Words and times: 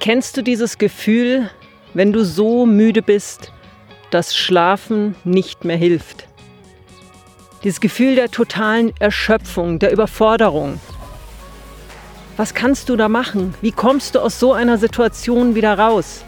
Kennst 0.00 0.38
du 0.38 0.42
dieses 0.42 0.78
Gefühl, 0.78 1.50
wenn 1.92 2.10
du 2.10 2.24
so 2.24 2.64
müde 2.64 3.02
bist, 3.02 3.52
dass 4.10 4.34
Schlafen 4.34 5.14
nicht 5.24 5.66
mehr 5.66 5.76
hilft? 5.76 6.26
Dieses 7.62 7.82
Gefühl 7.82 8.14
der 8.14 8.30
totalen 8.30 8.94
Erschöpfung, 8.98 9.78
der 9.78 9.92
Überforderung. 9.92 10.80
Was 12.38 12.54
kannst 12.54 12.88
du 12.88 12.96
da 12.96 13.10
machen? 13.10 13.52
Wie 13.60 13.72
kommst 13.72 14.14
du 14.14 14.20
aus 14.20 14.40
so 14.40 14.54
einer 14.54 14.78
Situation 14.78 15.54
wieder 15.54 15.78
raus? 15.78 16.24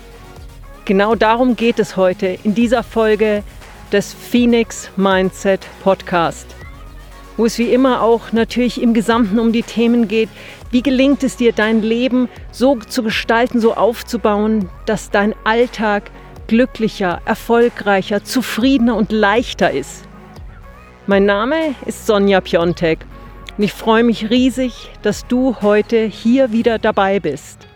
Genau 0.84 1.14
darum 1.14 1.57
geht 1.57 1.79
es 1.79 1.96
heute 1.96 2.39
in 2.45 2.54
dieser 2.54 2.82
Folge 2.82 3.43
des 3.91 4.12
Phoenix 4.12 4.91
Mindset 4.96 5.66
Podcast, 5.82 6.46
wo 7.38 7.46
es 7.46 7.57
wie 7.57 7.73
immer 7.73 8.02
auch 8.02 8.32
natürlich 8.32 8.82
im 8.82 8.93
Gesamten 8.93 9.38
um 9.38 9.51
die 9.51 9.62
Themen 9.62 10.09
geht, 10.09 10.29
wie 10.72 10.82
gelingt 10.82 11.22
es 11.22 11.36
dir, 11.36 11.52
dein 11.52 11.82
Leben 11.82 12.28
so 12.50 12.76
zu 12.76 13.02
gestalten, 13.02 13.60
so 13.60 13.74
aufzubauen, 13.74 14.70
dass 14.86 15.10
dein 15.10 15.34
Alltag 15.45 16.10
glücklicher, 16.46 17.20
erfolgreicher, 17.26 18.24
zufriedener 18.24 18.96
und 18.96 19.12
leichter 19.12 19.70
ist? 19.70 20.08
Mein 21.06 21.26
Name 21.26 21.74
ist 21.84 22.06
Sonja 22.06 22.40
Piontek 22.40 23.00
und 23.58 23.64
ich 23.64 23.72
freue 23.74 24.02
mich 24.02 24.30
riesig, 24.30 24.90
dass 25.02 25.26
du 25.26 25.56
heute 25.60 26.04
hier 26.06 26.52
wieder 26.52 26.78
dabei 26.78 27.20
bist. 27.20 27.68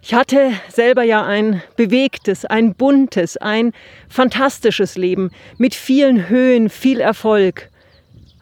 Ich 0.00 0.14
hatte 0.14 0.52
selber 0.68 1.02
ja 1.02 1.26
ein 1.26 1.60
bewegtes, 1.74 2.44
ein 2.44 2.76
buntes, 2.76 3.36
ein 3.36 3.72
fantastisches 4.08 4.96
Leben 4.96 5.32
mit 5.58 5.74
vielen 5.74 6.28
Höhen, 6.28 6.68
viel 6.70 7.00
Erfolg 7.00 7.68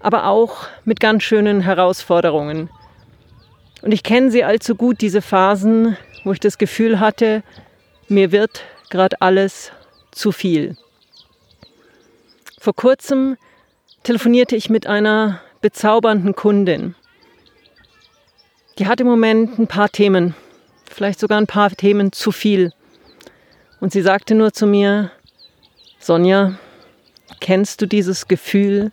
aber 0.05 0.27
auch 0.27 0.67
mit 0.85 1.01
ganz 1.01 1.23
schönen 1.23 1.63
Herausforderungen. 1.63 2.69
Und 3.81 3.91
ich 3.91 4.03
kenne 4.03 4.31
sie 4.31 4.45
allzu 4.45 4.75
gut, 4.75 5.01
diese 5.01 5.23
Phasen, 5.23 5.97
wo 6.25 6.33
ich 6.33 6.41
das 6.41 6.59
Gefühl 6.59 7.01
hatte, 7.01 7.43
mir 8.09 8.31
wird 8.31 8.65
gerade 8.91 9.23
alles 9.23 9.73
zu 10.11 10.31
viel. 10.31 10.77
Vor 12.61 12.75
kurzem 12.75 13.39
telefonierte 14.03 14.57
ich 14.57 14.69
mit 14.69 14.87
einer 14.87 15.41
bezaubernden 15.63 16.35
Kundin. 16.35 16.95
Die 18.79 18.87
hat 18.87 19.01
im 19.01 19.07
Moment 19.07 19.59
ein 19.59 19.69
paar 19.69 19.89
Themen, 19.89 20.35
vielleicht 20.85 21.19
sogar 21.19 21.39
ein 21.39 21.47
paar 21.47 21.71
Themen 21.71 22.13
zu 22.13 22.31
viel. 22.31 22.75
Und 23.81 23.93
sie 23.93 24.03
sagte 24.03 24.35
nur 24.35 24.53
zu 24.53 24.67
mir, 24.67 25.13
Sonja, 25.99 26.59
kennst 27.41 27.81
du 27.81 27.87
dieses 27.87 28.29
Gefühl, 28.29 28.93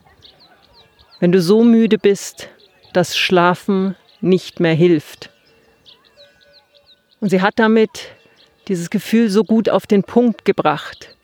wenn 1.21 1.31
du 1.31 1.39
so 1.41 1.63
müde 1.63 1.97
bist, 1.97 2.49
dass 2.93 3.15
Schlafen 3.15 3.95
nicht 4.19 4.59
mehr 4.59 4.73
hilft. 4.73 5.29
Und 7.21 7.29
sie 7.29 7.41
hat 7.41 7.53
damit 7.57 8.09
dieses 8.67 8.89
Gefühl 8.89 9.29
so 9.29 9.43
gut 9.43 9.69
auf 9.69 9.85
den 9.85 10.03
Punkt 10.03 10.45
gebracht. 10.45 11.15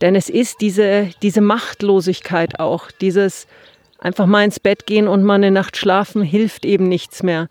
Denn 0.00 0.16
es 0.16 0.28
ist 0.28 0.60
diese, 0.60 1.10
diese 1.22 1.40
Machtlosigkeit 1.40 2.58
auch, 2.58 2.90
dieses 2.90 3.46
einfach 4.00 4.26
mal 4.26 4.44
ins 4.44 4.58
Bett 4.58 4.86
gehen 4.86 5.06
und 5.06 5.22
mal 5.22 5.34
eine 5.34 5.52
Nacht 5.52 5.76
schlafen, 5.76 6.22
hilft 6.22 6.64
eben 6.64 6.88
nichts 6.88 7.22
mehr, 7.22 7.48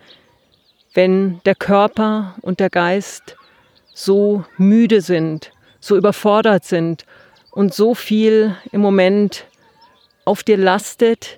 wenn 0.94 1.39
der 1.45 1.56
Körper 1.56 2.36
und 2.42 2.59
der 2.59 2.69
Geist 2.69 3.38
so 3.94 4.44
müde 4.58 5.00
sind, 5.00 5.53
so 5.80 5.95
überfordert 5.95 6.66
sind 6.66 7.06
und 7.52 7.73
so 7.73 7.95
viel 7.95 8.58
im 8.73 8.81
Moment 8.81 9.45
auf 10.25 10.44
dir 10.44 10.58
lastet, 10.58 11.38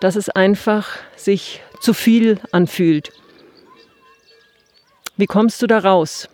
dass 0.00 0.16
es 0.16 0.28
einfach 0.28 0.88
sich 1.16 1.62
zu 1.80 1.94
viel 1.94 2.40
anfühlt. 2.52 3.12
Wie 5.16 5.26
kommst 5.26 5.62
du 5.62 5.66
da 5.66 5.78
raus? 5.78 6.28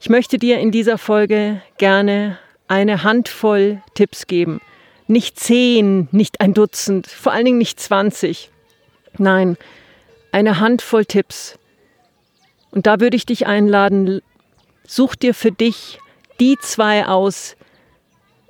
Ich 0.00 0.08
möchte 0.08 0.38
dir 0.38 0.58
in 0.58 0.70
dieser 0.70 0.98
Folge 0.98 1.62
gerne 1.78 2.38
eine 2.66 3.02
Handvoll 3.02 3.82
Tipps 3.94 4.26
geben. 4.26 4.60
Nicht 5.06 5.40
zehn, 5.40 6.08
nicht 6.12 6.40
ein 6.40 6.52
Dutzend, 6.52 7.06
vor 7.06 7.32
allen 7.32 7.46
Dingen 7.46 7.58
nicht 7.58 7.80
zwanzig. 7.80 8.50
Nein, 9.16 9.56
eine 10.32 10.60
Handvoll 10.60 11.06
Tipps. 11.06 11.58
Und 12.70 12.86
da 12.86 13.00
würde 13.00 13.16
ich 13.16 13.24
dich 13.24 13.46
einladen, 13.46 14.20
such 14.86 15.14
dir 15.14 15.32
für 15.32 15.50
dich 15.50 15.98
die 16.40 16.58
zwei 16.60 17.06
aus, 17.06 17.56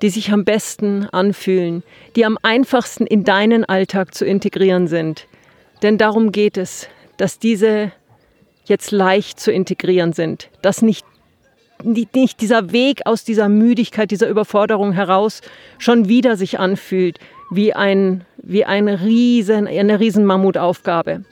die 0.03 0.11
sich 0.11 0.33
am 0.33 0.45
besten 0.45 1.07
anfühlen, 1.07 1.83
die 2.17 2.25
am 2.25 2.39
einfachsten 2.43 3.07
in 3.07 3.25
deinen 3.25 3.65
Alltag 3.65 4.15
zu 4.15 4.25
integrieren 4.25 4.87
sind. 4.87 5.27
Denn 5.83 5.99
darum 5.99 6.33
geht 6.33 6.57
es, 6.57 6.89
dass 7.17 7.39
diese 7.39 7.93
jetzt 8.65 8.91
leicht 8.91 9.41
zu 9.41 9.51
integrieren 9.51 10.13
sind, 10.13 10.51
dass 10.63 10.83
nicht, 10.83 11.07
nicht 11.83 12.41
dieser 12.41 12.73
Weg 12.73 13.03
aus 13.07 13.25
dieser 13.25 13.49
Müdigkeit, 13.49 14.11
dieser 14.11 14.29
Überforderung 14.29 14.93
heraus 14.93 15.41
schon 15.79 16.09
wieder 16.09 16.37
sich 16.37 16.59
anfühlt 16.59 17.19
wie, 17.51 17.73
ein, 17.73 18.25
wie 18.37 18.65
ein 18.65 18.89
Riesen, 18.89 19.67
eine 19.67 20.01
Riesenmammutaufgabe, 20.01 21.25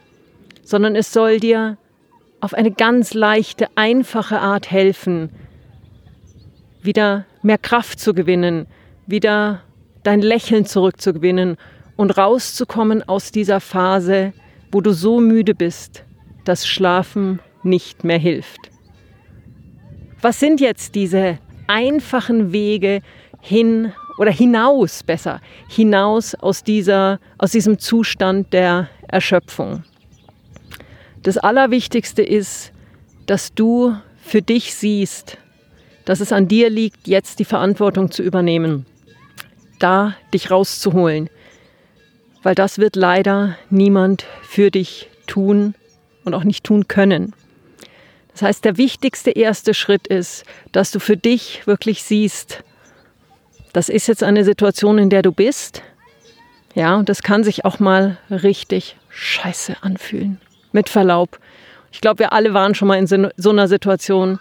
sondern 0.64 0.96
es 0.96 1.12
soll 1.12 1.40
dir 1.40 1.76
auf 2.40 2.54
eine 2.54 2.70
ganz 2.70 3.14
leichte, 3.14 3.68
einfache 3.74 4.40
Art 4.40 4.70
helfen, 4.70 5.30
wieder 6.86 7.26
mehr 7.42 7.58
Kraft 7.58 8.00
zu 8.00 8.14
gewinnen, 8.14 8.66
wieder 9.06 9.62
dein 10.02 10.22
Lächeln 10.22 10.64
zurückzugewinnen 10.64 11.56
und 11.96 12.16
rauszukommen 12.16 13.06
aus 13.08 13.32
dieser 13.32 13.60
Phase, 13.60 14.32
wo 14.70 14.80
du 14.80 14.92
so 14.92 15.20
müde 15.20 15.54
bist, 15.54 16.04
dass 16.44 16.66
Schlafen 16.66 17.40
nicht 17.62 18.04
mehr 18.04 18.18
hilft. 18.18 18.70
Was 20.22 20.40
sind 20.40 20.60
jetzt 20.60 20.94
diese 20.94 21.38
einfachen 21.66 22.52
Wege 22.52 23.00
hin 23.40 23.92
oder 24.18 24.30
hinaus 24.30 25.02
besser, 25.02 25.40
hinaus 25.68 26.34
aus, 26.34 26.62
dieser, 26.62 27.20
aus 27.38 27.50
diesem 27.52 27.78
Zustand 27.78 28.52
der 28.52 28.88
Erschöpfung? 29.08 29.84
Das 31.22 31.36
Allerwichtigste 31.38 32.22
ist, 32.22 32.72
dass 33.26 33.52
du 33.52 33.96
für 34.16 34.42
dich 34.42 34.74
siehst, 34.74 35.38
dass 36.06 36.20
es 36.20 36.32
an 36.32 36.48
dir 36.48 36.70
liegt, 36.70 37.06
jetzt 37.06 37.38
die 37.40 37.44
Verantwortung 37.44 38.10
zu 38.10 38.22
übernehmen, 38.22 38.86
da 39.78 40.16
dich 40.32 40.50
rauszuholen, 40.50 41.28
weil 42.42 42.54
das 42.54 42.78
wird 42.78 42.96
leider 42.96 43.58
niemand 43.68 44.24
für 44.42 44.70
dich 44.70 45.10
tun 45.26 45.74
und 46.24 46.32
auch 46.32 46.44
nicht 46.44 46.64
tun 46.64 46.88
können. 46.88 47.34
Das 48.32 48.42
heißt, 48.42 48.64
der 48.64 48.76
wichtigste 48.76 49.30
erste 49.32 49.74
Schritt 49.74 50.06
ist, 50.06 50.44
dass 50.72 50.90
du 50.90 51.00
für 51.00 51.16
dich 51.16 51.66
wirklich 51.66 52.02
siehst, 52.02 52.62
das 53.72 53.88
ist 53.88 54.06
jetzt 54.06 54.22
eine 54.22 54.44
Situation, 54.44 54.96
in 54.98 55.10
der 55.10 55.22
du 55.22 55.32
bist. 55.32 55.82
Ja, 56.74 56.96
und 56.96 57.08
das 57.08 57.22
kann 57.22 57.44
sich 57.44 57.64
auch 57.64 57.78
mal 57.78 58.16
richtig 58.30 58.96
scheiße 59.10 59.76
anfühlen. 59.82 60.40
Mit 60.72 60.88
Verlaub. 60.88 61.38
Ich 61.90 62.00
glaube, 62.00 62.20
wir 62.20 62.32
alle 62.32 62.54
waren 62.54 62.74
schon 62.74 62.88
mal 62.88 62.98
in 62.98 63.06
so 63.36 63.50
einer 63.50 63.68
Situation, 63.68 64.38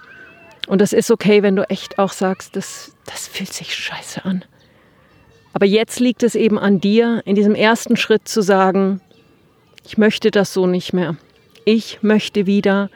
und 0.67 0.81
das 0.81 0.93
ist 0.93 1.11
okay, 1.11 1.43
wenn 1.43 1.55
du 1.55 1.69
echt 1.69 1.99
auch 1.99 2.11
sagst, 2.11 2.55
das, 2.55 2.95
das 3.05 3.27
fühlt 3.27 3.53
sich 3.53 3.73
scheiße 3.73 4.25
an. 4.25 4.43
Aber 5.53 5.65
jetzt 5.65 5.99
liegt 5.99 6.23
es 6.23 6.35
eben 6.35 6.59
an 6.59 6.81
dir, 6.81 7.21
in 7.25 7.35
diesem 7.35 7.55
ersten 7.55 7.95
Schritt 7.95 8.27
zu 8.27 8.41
sagen, 8.41 8.99
ich 9.85 9.97
möchte 9.97 10.31
das 10.31 10.53
so 10.53 10.67
nicht 10.67 10.93
mehr. 10.93 11.15
Ich 11.63 11.99
möchte 12.01 12.45
wieder 12.45 12.89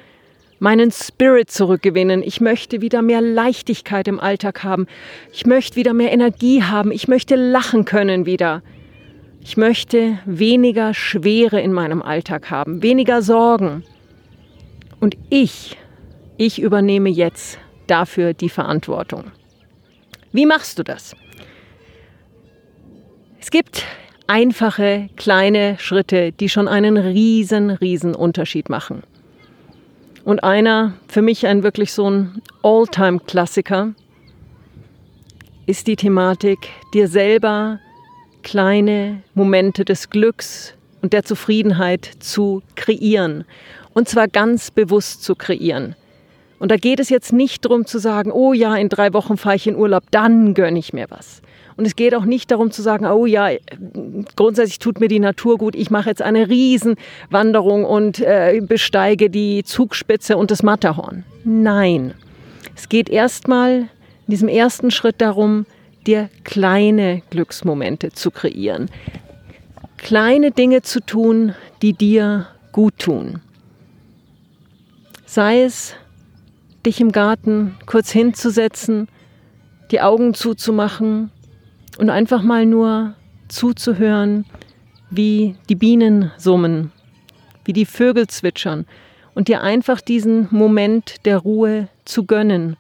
meinen 0.60 0.92
Spirit 0.92 1.50
zurückgewinnen. 1.50 2.22
Ich 2.22 2.42
möchte 2.42 2.82
wieder 2.82 3.02
mehr 3.02 3.22
Leichtigkeit 3.22 4.08
im 4.08 4.20
Alltag 4.20 4.64
haben. 4.64 4.88
Ich 5.32 5.46
möchte 5.46 5.78
wieder 5.78 5.94
mehr 5.94 6.12
Energie 6.12 6.64
haben. 6.64 6.92
Ich 6.92 7.08
möchte 7.08 7.36
lachen 7.36 7.86
können 7.86 8.26
wieder. 8.26 8.62
Ich 9.42 9.56
möchte 9.56 10.20
weniger 10.26 10.94
Schwere 10.94 11.62
in 11.62 11.72
meinem 11.72 12.02
Alltag 12.02 12.52
haben, 12.52 12.84
weniger 12.84 13.22
Sorgen. 13.22 13.84
Und 15.00 15.16
ich 15.30 15.78
ich 16.40 16.62
übernehme 16.62 17.10
jetzt 17.10 17.60
dafür 17.86 18.34
die 18.34 18.48
Verantwortung. 18.48 19.26
Wie 20.32 20.46
machst 20.46 20.80
du 20.80 20.84
das? 20.84 21.14
Es 23.42 23.52
gibt 23.52 23.84
einfache 24.28 25.10
kleine 25.18 25.78
Schritte, 25.80 26.32
die 26.32 26.48
schon 26.48 26.70
einen 26.70 26.96
riesen, 26.96 27.72
riesen 27.72 28.16
Unterschied 28.16 28.70
machen. 28.70 29.04
Und 30.24 30.46
einer, 30.46 30.94
für 31.10 31.22
mich 31.22 31.46
ein 31.46 31.62
wirklich 31.62 31.92
so 31.92 32.10
ein 32.10 32.42
All-Time-Klassiker, 32.64 33.94
ist 35.66 35.88
die 35.88 35.98
Thematik, 35.98 36.70
dir 36.94 37.10
selber 37.10 37.80
kleine 38.44 39.24
Momente 39.34 39.84
des 39.84 40.10
Glücks 40.10 40.74
und 41.02 41.12
der 41.12 41.24
Zufriedenheit 41.24 42.10
zu 42.20 42.64
kreieren. 42.76 43.44
Und 43.94 44.08
zwar 44.08 44.30
ganz 44.30 44.72
bewusst 44.72 45.24
zu 45.24 45.36
kreieren. 45.36 45.96
Und 46.60 46.72
da 46.72 46.78
geht 46.78 47.00
es 47.00 47.10
jetzt 47.10 47.34
nicht 47.34 47.66
darum 47.66 47.86
zu 47.86 48.00
sagen, 48.00 48.32
oh 48.32 48.54
ja, 48.54 48.76
in 48.76 48.90
drei 48.90 49.14
Wochen 49.14 49.38
fahre 49.38 49.56
ich 49.56 49.66
in 49.66 49.76
Urlaub, 49.76 50.04
dann 50.12 50.54
gönne 50.54 50.78
ich 50.78 50.94
mir 50.94 51.08
was. 51.10 51.42
Und 51.78 51.86
es 51.86 51.96
geht 51.96 52.14
auch 52.14 52.26
nicht 52.26 52.52
darum 52.52 52.72
zu 52.72 52.82
sagen, 52.82 53.06
oh 53.06 53.26
ja, 53.26 53.50
grundsätzlich 54.36 54.80
tut 54.80 55.00
mir 55.00 55.08
die 55.08 55.20
Natur 55.20 55.58
gut, 55.58 55.76
ich 55.76 55.90
mache 55.90 56.10
jetzt 56.10 56.22
eine 56.22 56.50
Riesenwanderung 56.50 57.86
und 57.86 58.20
äh, 58.20 58.60
besteige 58.62 59.30
die 59.30 59.64
Zugspitze 59.64 60.36
und 60.36 60.52
das 60.52 60.62
Matterhorn. 60.62 61.24
Nein, 61.46 62.14
es 62.76 62.90
geht 62.90 63.10
erstmal 63.10 63.80
in 63.80 63.88
diesem 64.28 64.50
ersten 64.50 64.92
Schritt 64.92 65.22
darum, 65.22 65.66
dir 66.06 66.30
kleine 66.44 67.22
Glücksmomente 67.30 68.12
zu 68.12 68.30
kreieren. 68.30 68.90
Kleine 69.96 70.52
Dinge 70.52 70.82
zu 70.82 71.00
tun, 71.00 71.56
die 71.82 71.94
dir 71.94 72.48
gut 72.72 73.00
tun. 73.00 73.42
Sei 75.26 75.62
es, 75.64 75.96
dich 76.86 77.02
im 77.02 77.12
Garten 77.12 77.76
kurz 77.86 78.12
hinzusetzen, 78.12 79.08
die 79.92 80.02
Augen 80.02 80.34
zuzumachen 80.34 81.32
und 81.98 82.10
einfach 82.10 82.42
mal 82.42 82.66
nur 82.66 83.16
zuzuhören, 83.48 84.46
wie 85.10 85.56
die 85.68 85.76
Bienen 85.76 86.32
summen, 86.38 86.92
wie 87.66 87.74
die 87.74 87.86
Vögel 87.86 88.28
zwitschern 88.28 88.86
und 89.34 89.48
dir 89.48 89.62
einfach 89.62 90.02
diesen 90.02 90.48
Moment 90.52 91.26
der 91.26 91.38
Ruhe 91.38 91.88
zu 92.06 92.26
gönnen, 92.26 92.78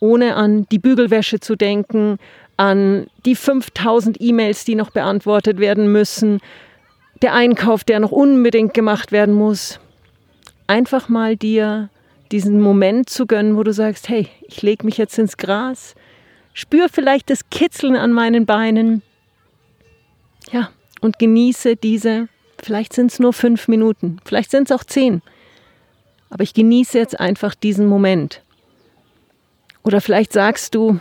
ohne 0.00 0.36
an 0.36 0.66
die 0.70 0.78
Bügelwäsche 0.78 1.40
zu 1.40 1.56
denken, 1.56 2.18
an 2.56 3.06
die 3.24 3.34
5000 3.34 4.20
E-Mails, 4.20 4.64
die 4.64 4.74
noch 4.74 4.90
beantwortet 4.90 5.58
werden 5.58 5.90
müssen, 5.90 6.40
der 7.22 7.34
Einkauf, 7.34 7.84
der 7.84 8.00
noch 8.00 8.12
unbedingt 8.12 8.74
gemacht 8.74 9.12
werden 9.12 9.34
muss. 9.34 9.80
Einfach 10.66 11.08
mal 11.08 11.36
dir 11.36 11.88
diesen 12.32 12.60
Moment 12.60 13.10
zu 13.10 13.26
gönnen, 13.26 13.56
wo 13.56 13.62
du 13.62 13.72
sagst, 13.72 14.08
hey, 14.08 14.28
ich 14.42 14.62
lege 14.62 14.84
mich 14.84 14.96
jetzt 14.96 15.18
ins 15.18 15.36
Gras, 15.36 15.94
spür 16.54 16.88
vielleicht 16.88 17.30
das 17.30 17.50
Kitzeln 17.50 17.94
an 17.94 18.12
meinen 18.12 18.46
Beinen. 18.46 19.02
Ja, 20.50 20.70
und 21.00 21.18
genieße 21.18 21.76
diese, 21.76 22.28
vielleicht 22.60 22.94
sind 22.94 23.12
es 23.12 23.18
nur 23.18 23.32
fünf 23.32 23.68
Minuten, 23.68 24.18
vielleicht 24.24 24.50
sind 24.50 24.70
es 24.70 24.76
auch 24.76 24.84
zehn. 24.84 25.22
Aber 26.30 26.42
ich 26.42 26.54
genieße 26.54 26.98
jetzt 26.98 27.20
einfach 27.20 27.54
diesen 27.54 27.86
Moment. 27.86 28.42
Oder 29.82 30.00
vielleicht 30.00 30.32
sagst 30.32 30.74
du, 30.74 30.98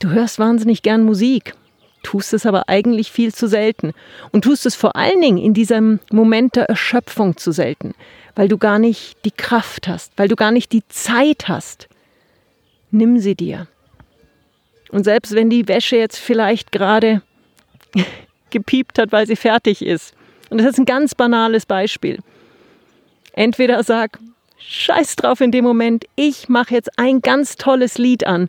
du 0.00 0.10
hörst 0.10 0.38
wahnsinnig 0.38 0.82
gern 0.82 1.04
Musik, 1.04 1.54
tust 2.02 2.34
es 2.34 2.44
aber 2.44 2.68
eigentlich 2.68 3.10
viel 3.10 3.32
zu 3.32 3.48
selten. 3.48 3.92
Und 4.30 4.44
tust 4.44 4.66
es 4.66 4.74
vor 4.74 4.94
allen 4.96 5.20
Dingen 5.20 5.38
in 5.38 5.54
diesem 5.54 6.00
Moment 6.12 6.56
der 6.56 6.68
Erschöpfung 6.68 7.36
zu 7.36 7.50
selten, 7.50 7.94
weil 8.34 8.48
du 8.48 8.58
gar 8.58 8.78
nicht 8.78 9.16
die 9.24 9.30
Kraft 9.30 9.88
hast, 9.88 10.12
weil 10.16 10.28
du 10.28 10.36
gar 10.36 10.50
nicht 10.50 10.72
die 10.72 10.86
Zeit 10.88 11.48
hast. 11.48 11.88
Nimm 12.90 13.18
sie 13.18 13.34
dir. 13.34 13.68
Und 14.90 15.04
selbst 15.04 15.34
wenn 15.34 15.50
die 15.50 15.66
Wäsche 15.68 15.96
jetzt 15.96 16.18
vielleicht 16.18 16.72
gerade 16.72 17.22
gepiept 18.50 18.98
hat, 18.98 19.12
weil 19.12 19.26
sie 19.26 19.36
fertig 19.36 19.84
ist, 19.84 20.14
und 20.50 20.58
das 20.58 20.68
ist 20.68 20.78
ein 20.78 20.84
ganz 20.84 21.14
banales 21.14 21.66
Beispiel, 21.66 22.18
entweder 23.32 23.82
sag, 23.82 24.18
scheiß 24.58 25.16
drauf 25.16 25.40
in 25.40 25.50
dem 25.50 25.64
Moment, 25.64 26.04
ich 26.16 26.48
mache 26.48 26.74
jetzt 26.74 26.98
ein 26.98 27.20
ganz 27.20 27.56
tolles 27.56 27.98
Lied 27.98 28.26
an 28.26 28.48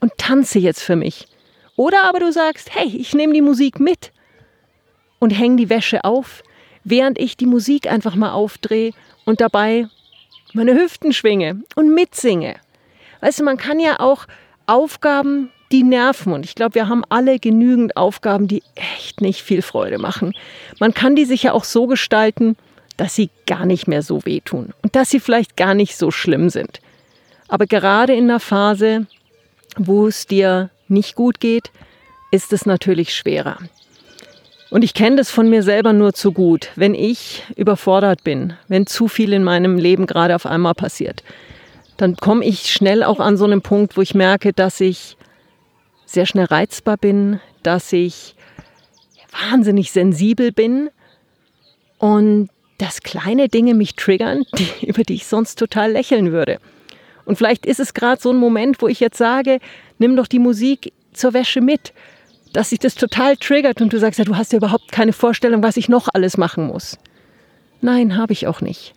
und 0.00 0.12
tanze 0.16 0.58
jetzt 0.58 0.82
für 0.82 0.96
mich. 0.96 1.26
Oder 1.76 2.04
aber 2.04 2.20
du 2.20 2.32
sagst, 2.32 2.74
hey, 2.74 2.88
ich 2.96 3.14
nehme 3.14 3.34
die 3.34 3.42
Musik 3.42 3.78
mit 3.78 4.12
und 5.18 5.30
hänge 5.30 5.56
die 5.56 5.70
Wäsche 5.70 6.04
auf, 6.04 6.42
während 6.90 7.18
ich 7.18 7.36
die 7.36 7.46
Musik 7.46 7.90
einfach 7.90 8.14
mal 8.14 8.32
aufdrehe 8.32 8.92
und 9.24 9.40
dabei 9.40 9.88
meine 10.52 10.74
Hüften 10.74 11.12
schwinge 11.12 11.62
und 11.74 11.94
mitsinge. 11.94 12.56
Weißt 13.20 13.40
du, 13.40 13.44
man 13.44 13.56
kann 13.56 13.80
ja 13.80 14.00
auch 14.00 14.26
Aufgaben 14.66 15.50
die 15.72 15.82
nerven. 15.82 16.32
Und 16.32 16.44
ich 16.44 16.54
glaube, 16.54 16.74
wir 16.74 16.88
haben 16.88 17.04
alle 17.08 17.38
genügend 17.38 17.96
Aufgaben, 17.96 18.48
die 18.48 18.62
echt 18.74 19.20
nicht 19.20 19.42
viel 19.42 19.62
Freude 19.62 19.98
machen. 19.98 20.34
Man 20.78 20.94
kann 20.94 21.16
die 21.16 21.24
sich 21.24 21.42
ja 21.42 21.52
auch 21.52 21.64
so 21.64 21.86
gestalten, 21.86 22.56
dass 22.96 23.14
sie 23.14 23.30
gar 23.46 23.66
nicht 23.66 23.86
mehr 23.86 24.02
so 24.02 24.24
wehtun 24.24 24.72
und 24.82 24.96
dass 24.96 25.10
sie 25.10 25.20
vielleicht 25.20 25.56
gar 25.56 25.74
nicht 25.74 25.96
so 25.96 26.10
schlimm 26.10 26.50
sind. 26.50 26.80
Aber 27.48 27.66
gerade 27.66 28.14
in 28.14 28.28
der 28.28 28.40
Phase, 28.40 29.06
wo 29.76 30.06
es 30.06 30.26
dir 30.26 30.70
nicht 30.88 31.14
gut 31.14 31.38
geht, 31.40 31.70
ist 32.30 32.52
es 32.52 32.66
natürlich 32.66 33.14
schwerer. 33.14 33.58
Und 34.70 34.84
ich 34.84 34.94
kenne 34.94 35.16
das 35.16 35.30
von 35.30 35.48
mir 35.48 35.62
selber 35.62 35.92
nur 35.92 36.12
zu 36.12 36.32
gut, 36.32 36.70
wenn 36.76 36.94
ich 36.94 37.42
überfordert 37.56 38.22
bin, 38.22 38.54
wenn 38.68 38.86
zu 38.86 39.08
viel 39.08 39.32
in 39.32 39.42
meinem 39.42 39.78
Leben 39.78 40.06
gerade 40.06 40.34
auf 40.34 40.44
einmal 40.44 40.74
passiert, 40.74 41.22
dann 41.96 42.16
komme 42.16 42.44
ich 42.44 42.70
schnell 42.70 43.02
auch 43.02 43.18
an 43.18 43.36
so 43.36 43.44
einen 43.44 43.62
Punkt, 43.62 43.96
wo 43.96 44.02
ich 44.02 44.14
merke, 44.14 44.52
dass 44.52 44.80
ich 44.80 45.16
sehr 46.06 46.26
schnell 46.26 46.44
reizbar 46.44 46.96
bin, 46.96 47.40
dass 47.62 47.92
ich 47.92 48.34
wahnsinnig 49.50 49.90
sensibel 49.90 50.52
bin. 50.52 50.90
Und 51.98 52.50
dass 52.78 53.02
kleine 53.02 53.48
Dinge 53.48 53.74
mich 53.74 53.96
triggern, 53.96 54.44
die, 54.58 54.86
über 54.86 55.02
die 55.02 55.14
ich 55.14 55.26
sonst 55.26 55.58
total 55.58 55.92
lächeln 55.92 56.32
würde. 56.32 56.58
Und 57.24 57.36
vielleicht 57.36 57.66
ist 57.66 57.80
es 57.80 57.92
gerade 57.92 58.22
so 58.22 58.30
ein 58.30 58.38
Moment, 58.38 58.80
wo 58.80 58.88
ich 58.88 59.00
jetzt 59.00 59.18
sage, 59.18 59.58
nimm 59.98 60.16
doch 60.16 60.28
die 60.28 60.38
Musik 60.38 60.92
zur 61.12 61.34
Wäsche 61.34 61.60
mit, 61.60 61.92
dass 62.58 62.70
sich 62.70 62.78
das 62.78 62.94
total 62.94 63.36
triggert 63.36 63.80
und 63.80 63.92
du 63.92 63.98
sagst, 63.98 64.18
ja, 64.18 64.24
du 64.24 64.36
hast 64.36 64.52
ja 64.52 64.58
überhaupt 64.58 64.90
keine 64.90 65.12
Vorstellung, 65.12 65.62
was 65.62 65.76
ich 65.76 65.88
noch 65.88 66.08
alles 66.12 66.36
machen 66.36 66.66
muss. 66.66 66.98
Nein, 67.80 68.16
habe 68.16 68.32
ich 68.32 68.46
auch 68.46 68.60
nicht. 68.60 68.94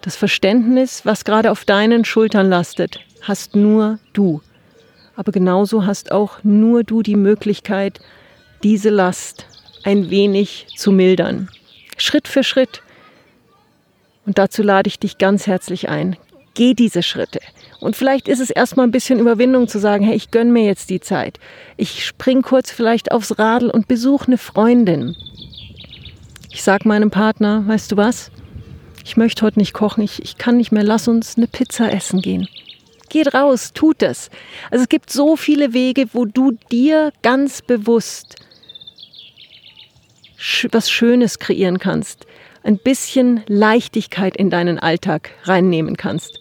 Das 0.00 0.16
Verständnis, 0.16 1.04
was 1.04 1.24
gerade 1.24 1.50
auf 1.50 1.64
deinen 1.64 2.04
Schultern 2.04 2.48
lastet, 2.48 3.00
hast 3.22 3.54
nur 3.54 3.98
du 4.12 4.40
aber 5.16 5.32
genauso 5.32 5.86
hast 5.86 6.12
auch 6.12 6.42
nur 6.42 6.84
du 6.84 7.02
die 7.02 7.16
Möglichkeit, 7.16 8.00
diese 8.62 8.90
Last 8.90 9.46
ein 9.84 10.10
wenig 10.10 10.66
zu 10.76 10.92
mildern. 10.92 11.48
Schritt 11.96 12.26
für 12.26 12.42
Schritt. 12.42 12.82
Und 14.26 14.38
dazu 14.38 14.62
lade 14.62 14.88
ich 14.88 14.98
dich 14.98 15.18
ganz 15.18 15.46
herzlich 15.46 15.88
ein. 15.88 16.16
Geh 16.54 16.74
diese 16.74 17.02
Schritte. 17.02 17.40
Und 17.80 17.96
vielleicht 17.96 18.28
ist 18.28 18.40
es 18.40 18.50
erstmal 18.50 18.86
ein 18.86 18.92
bisschen 18.92 19.18
Überwindung 19.18 19.68
zu 19.68 19.78
sagen, 19.78 20.04
hey, 20.04 20.14
ich 20.14 20.30
gönne 20.30 20.52
mir 20.52 20.64
jetzt 20.64 20.88
die 20.88 21.00
Zeit. 21.00 21.38
Ich 21.76 22.06
spring 22.06 22.42
kurz 22.42 22.70
vielleicht 22.70 23.12
aufs 23.12 23.38
Radl 23.38 23.70
und 23.70 23.88
besuche 23.88 24.28
eine 24.28 24.38
Freundin. 24.38 25.16
Ich 26.50 26.62
sag 26.62 26.84
meinem 26.84 27.10
Partner, 27.10 27.64
weißt 27.66 27.92
du 27.92 27.96
was? 27.96 28.30
Ich 29.04 29.16
möchte 29.16 29.44
heute 29.44 29.58
nicht 29.58 29.74
kochen, 29.74 30.02
ich, 30.02 30.22
ich 30.22 30.38
kann 30.38 30.56
nicht 30.56 30.72
mehr, 30.72 30.84
lass 30.84 31.08
uns 31.08 31.36
eine 31.36 31.46
Pizza 31.46 31.92
essen 31.92 32.22
gehen. 32.22 32.48
Geht 33.10 33.34
raus, 33.34 33.72
tut 33.74 34.02
es. 34.02 34.30
Also 34.70 34.84
es 34.84 34.88
gibt 34.88 35.10
so 35.10 35.36
viele 35.36 35.74
Wege, 35.74 36.06
wo 36.12 36.24
du 36.24 36.52
dir 36.70 37.12
ganz 37.22 37.60
bewusst 37.60 38.36
was 40.70 40.90
Schönes 40.90 41.38
kreieren 41.38 41.78
kannst, 41.78 42.26
ein 42.64 42.78
bisschen 42.78 43.42
Leichtigkeit 43.46 44.36
in 44.36 44.50
deinen 44.50 44.78
Alltag 44.78 45.30
reinnehmen 45.44 45.96
kannst. 45.96 46.40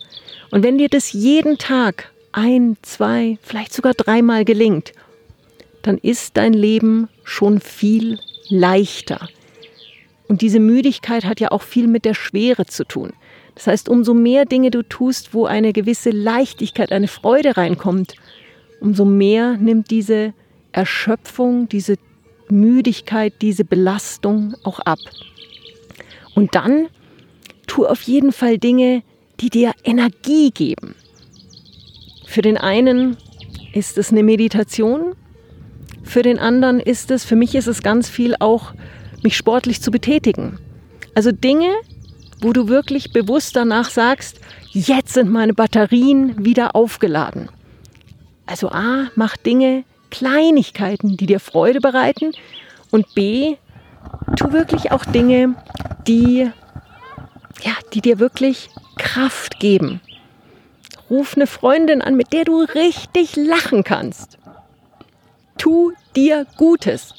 Und 0.49 0.63
wenn 0.63 0.77
dir 0.77 0.89
das 0.89 1.13
jeden 1.13 1.57
Tag 1.57 2.11
ein, 2.31 2.77
zwei, 2.81 3.37
vielleicht 3.41 3.73
sogar 3.73 3.93
dreimal 3.93 4.45
gelingt, 4.45 4.93
dann 5.83 5.97
ist 5.97 6.37
dein 6.37 6.53
Leben 6.53 7.09
schon 7.23 7.59
viel 7.59 8.19
leichter. 8.49 9.27
Und 10.27 10.41
diese 10.41 10.59
Müdigkeit 10.59 11.25
hat 11.25 11.39
ja 11.39 11.51
auch 11.51 11.61
viel 11.61 11.87
mit 11.87 12.05
der 12.05 12.13
Schwere 12.13 12.65
zu 12.65 12.85
tun. 12.85 13.11
Das 13.55 13.67
heißt, 13.67 13.89
umso 13.89 14.13
mehr 14.13 14.45
Dinge 14.45 14.71
du 14.71 14.81
tust, 14.81 15.33
wo 15.33 15.45
eine 15.45 15.73
gewisse 15.73 16.09
Leichtigkeit, 16.09 16.91
eine 16.91 17.07
Freude 17.07 17.57
reinkommt, 17.57 18.15
umso 18.79 19.05
mehr 19.05 19.57
nimmt 19.57 19.91
diese 19.91 20.33
Erschöpfung, 20.71 21.69
diese 21.69 21.97
Müdigkeit, 22.49 23.33
diese 23.41 23.63
Belastung 23.63 24.55
auch 24.63 24.79
ab. 24.79 24.99
Und 26.35 26.55
dann 26.55 26.87
tu 27.67 27.85
auf 27.85 28.01
jeden 28.03 28.31
Fall 28.31 28.57
Dinge, 28.57 29.03
die 29.39 29.49
dir 29.49 29.73
Energie 29.83 30.51
geben. 30.51 30.95
Für 32.25 32.41
den 32.41 32.57
einen 32.57 33.17
ist 33.73 33.97
es 33.97 34.11
eine 34.11 34.23
Meditation, 34.23 35.15
für 36.03 36.21
den 36.21 36.37
anderen 36.37 36.79
ist 36.79 37.11
es, 37.11 37.23
für 37.23 37.35
mich 37.35 37.55
ist 37.55 37.67
es 37.67 37.81
ganz 37.81 38.09
viel 38.09 38.35
auch, 38.39 38.73
mich 39.23 39.37
sportlich 39.37 39.81
zu 39.81 39.89
betätigen. 39.89 40.59
Also 41.15 41.31
Dinge, 41.31 41.69
wo 42.41 42.53
du 42.53 42.67
wirklich 42.67 43.13
bewusst 43.13 43.55
danach 43.55 43.89
sagst, 43.89 44.39
jetzt 44.71 45.13
sind 45.13 45.31
meine 45.31 45.53
Batterien 45.53 46.43
wieder 46.45 46.75
aufgeladen. 46.75 47.49
Also 48.45 48.69
A, 48.69 49.07
mach 49.15 49.37
Dinge, 49.37 49.85
Kleinigkeiten, 50.11 51.15
die 51.17 51.25
dir 51.25 51.39
Freude 51.39 51.79
bereiten 51.79 52.33
und 52.91 53.13
B, 53.15 53.55
tu 54.35 54.51
wirklich 54.51 54.91
auch 54.91 55.05
Dinge, 55.05 55.55
die, 56.07 56.49
ja, 57.61 57.71
die 57.93 58.01
dir 58.01 58.19
wirklich 58.19 58.69
Kraft 58.97 59.59
geben. 59.59 60.01
Ruf 61.09 61.35
eine 61.35 61.47
Freundin 61.47 62.01
an, 62.01 62.15
mit 62.15 62.33
der 62.33 62.45
du 62.45 62.61
richtig 62.61 63.35
lachen 63.35 63.83
kannst. 63.83 64.37
Tu 65.57 65.91
dir 66.15 66.45
Gutes. 66.57 67.13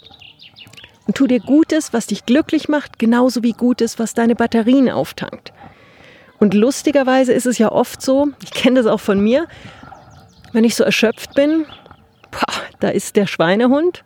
Und 1.06 1.16
tu 1.16 1.26
dir 1.26 1.40
Gutes, 1.40 1.92
was 1.92 2.06
dich 2.06 2.24
glücklich 2.24 2.68
macht, 2.68 2.98
genauso 2.98 3.42
wie 3.42 3.52
Gutes, 3.52 3.98
was 3.98 4.14
deine 4.14 4.34
Batterien 4.34 4.90
auftankt. 4.90 5.52
Und 6.38 6.54
lustigerweise 6.54 7.32
ist 7.32 7.46
es 7.46 7.58
ja 7.58 7.70
oft 7.70 8.02
so, 8.02 8.28
ich 8.42 8.50
kenne 8.50 8.82
das 8.82 8.86
auch 8.86 9.00
von 9.00 9.20
mir, 9.20 9.46
wenn 10.52 10.64
ich 10.64 10.76
so 10.76 10.84
erschöpft 10.84 11.34
bin, 11.34 11.66
boah, 12.30 12.54
da 12.80 12.88
ist 12.88 13.16
der 13.16 13.26
Schweinehund, 13.26 14.04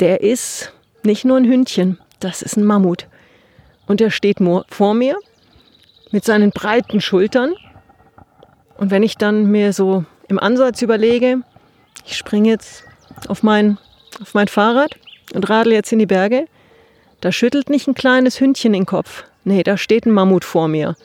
der 0.00 0.22
ist 0.22 0.72
nicht 1.02 1.24
nur 1.24 1.36
ein 1.36 1.44
Hündchen, 1.44 1.98
das 2.20 2.42
ist 2.42 2.56
ein 2.56 2.64
Mammut. 2.64 3.06
Und 3.86 4.00
der 4.00 4.10
steht 4.10 4.38
vor 4.68 4.94
mir 4.94 5.16
mit 6.10 6.24
seinen 6.24 6.50
breiten 6.50 7.00
Schultern. 7.00 7.54
Und 8.76 8.90
wenn 8.90 9.02
ich 9.02 9.16
dann 9.16 9.46
mir 9.46 9.72
so 9.72 10.04
im 10.28 10.38
Ansatz 10.38 10.82
überlege, 10.82 11.42
ich 12.04 12.16
springe 12.16 12.48
jetzt 12.48 12.84
auf 13.28 13.42
mein, 13.42 13.78
auf 14.20 14.34
mein 14.34 14.48
Fahrrad 14.48 14.96
und 15.34 15.48
radel 15.48 15.72
jetzt 15.72 15.92
in 15.92 15.98
die 15.98 16.06
Berge, 16.06 16.46
da 17.20 17.32
schüttelt 17.32 17.70
nicht 17.70 17.88
ein 17.88 17.94
kleines 17.94 18.40
Hündchen 18.40 18.72
den 18.72 18.86
Kopf. 18.86 19.24
Nee, 19.44 19.62
da 19.62 19.76
steht 19.76 20.06
ein 20.06 20.12
Mammut 20.12 20.44
vor 20.44 20.68
mir 20.68 20.96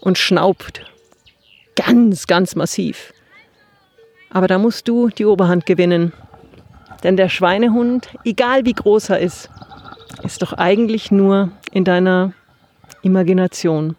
und 0.00 0.18
schnaubt. 0.18 0.84
Ganz, 1.76 2.26
ganz 2.26 2.56
massiv. 2.56 3.12
Aber 4.28 4.48
da 4.48 4.58
musst 4.58 4.86
du 4.88 5.08
die 5.08 5.24
Oberhand 5.24 5.66
gewinnen. 5.66 6.12
Denn 7.02 7.16
der 7.16 7.28
Schweinehund, 7.28 8.08
egal 8.24 8.64
wie 8.64 8.74
groß 8.74 9.10
er 9.10 9.20
ist, 9.20 9.50
ist 10.22 10.42
doch 10.42 10.52
eigentlich 10.52 11.10
nur 11.10 11.50
in 11.72 11.84
deiner 11.84 12.32
Imagination. 13.02 13.96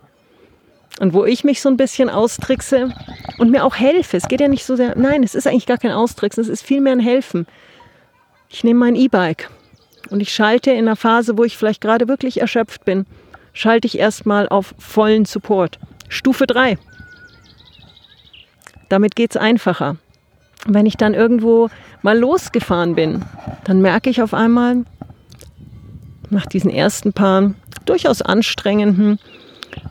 Und 1.00 1.14
wo 1.14 1.26
ich 1.26 1.44
mich 1.44 1.62
so 1.62 1.70
ein 1.70 1.78
bisschen 1.78 2.10
austrickse 2.10 2.94
und 3.40 3.50
mir 3.50 3.66
auch 3.66 3.76
helfe, 3.76 4.18
es 4.18 4.28
geht 4.28 4.42
ja 4.42 4.48
nicht 4.48 4.66
so 4.66 4.76
sehr, 4.76 4.96
nein, 4.98 5.24
es 5.24 5.34
ist 5.34 5.48
eigentlich 5.48 5.66
gar 5.66 5.78
kein 5.78 5.92
Austricksen, 5.92 6.44
es 6.44 6.50
ist 6.50 6.64
vielmehr 6.64 6.94
ein 6.94 7.00
Helfen. 7.00 7.48
Ich 8.50 8.64
nehme 8.64 8.82
mein 8.82 8.96
E-Bike 8.96 9.50
und 10.10 10.20
ich 10.20 10.34
schalte 10.34 10.72
in 10.72 10.80
einer 10.80 10.96
Phase, 10.96 11.38
wo 11.38 11.44
ich 11.44 11.58
vielleicht 11.58 11.82
gerade 11.82 12.08
wirklich 12.08 12.42
erschöpft 12.42 12.86
bin, 12.86 13.06
schalte 13.54 13.88
ich 13.88 13.98
erstmal 13.98 14.48
auf 14.50 14.76
vollen 14.78 15.26
Support. 15.26 15.80
Stufe 16.10 16.46
3. 16.46 16.78
Damit 18.90 19.16
geht 19.16 19.32
es 19.32 19.38
einfacher. 19.38 19.96
Wenn 20.68 20.86
ich 20.86 20.98
dann 20.98 21.14
irgendwo 21.14 21.70
mal 22.02 22.18
losgefahren 22.18 22.96
bin, 22.96 23.26
dann 23.64 23.82
merke 23.82 24.10
ich 24.10 24.22
auf 24.22 24.34
einmal, 24.34 24.84
nach 26.30 26.46
diesen 26.46 26.72
ersten 26.72 27.14
paar 27.14 27.54
durchaus 27.86 28.22
anstrengenden 28.22 29.20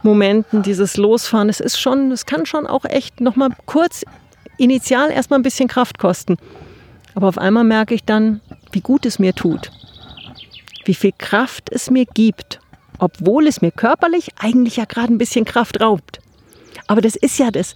Momenten, 0.03 0.63
dieses 0.63 0.97
Losfahren, 0.97 1.49
es 1.49 1.61
ist 1.61 1.79
schon, 1.79 2.11
es 2.13 2.27
kann 2.27 2.47
schon 2.47 2.67
auch 2.67 2.85
echt 2.85 3.21
nochmal 3.21 3.51
kurz 3.67 4.05
initial 4.59 5.11
erstmal 5.11 5.39
ein 5.39 5.45
bisschen 5.45 5.69
Kraft 5.69 5.99
kosten. 5.99 6.37
Aber 7.15 7.29
auf 7.29 7.39
einmal 7.39 7.65
merke 7.65 7.95
ich 7.95 8.05
dann, 8.05 8.41
wie 8.73 8.81
gut 8.81 9.07
es 9.07 9.19
mir 9.19 9.35
tut, 9.35 9.71
wie 10.85 10.95
viel 10.95 11.13
Kraft 11.17 11.71
es 11.73 11.91
mir 11.91 12.07
gibt, 12.07 12.61
obwohl 12.99 13.47
es 13.47 13.63
mir 13.63 13.71
körperlich 13.71 14.29
eigentlich 14.39 14.77
ja 14.77 14.85
gerade 14.85 15.13
ein 15.13 15.19
bisschen 15.19 15.45
Kraft 15.45 15.81
raubt. 15.81 16.21
Aber 16.87 17.01
das 17.01 17.17
ist 17.17 17.39
ja 17.39 17.51
das. 17.51 17.75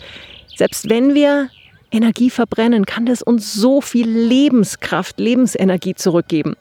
Selbst 0.56 0.88
wenn 0.88 1.14
wir 1.14 1.48
Energie 1.94 2.30
verbrennen, 2.30 2.86
kann 2.86 3.06
das 3.06 3.22
uns 3.22 3.54
so 3.54 3.80
viel 3.80 4.08
Lebenskraft, 4.08 5.18
Lebensenergie 5.18 5.94
zurückgeben. 5.94 6.56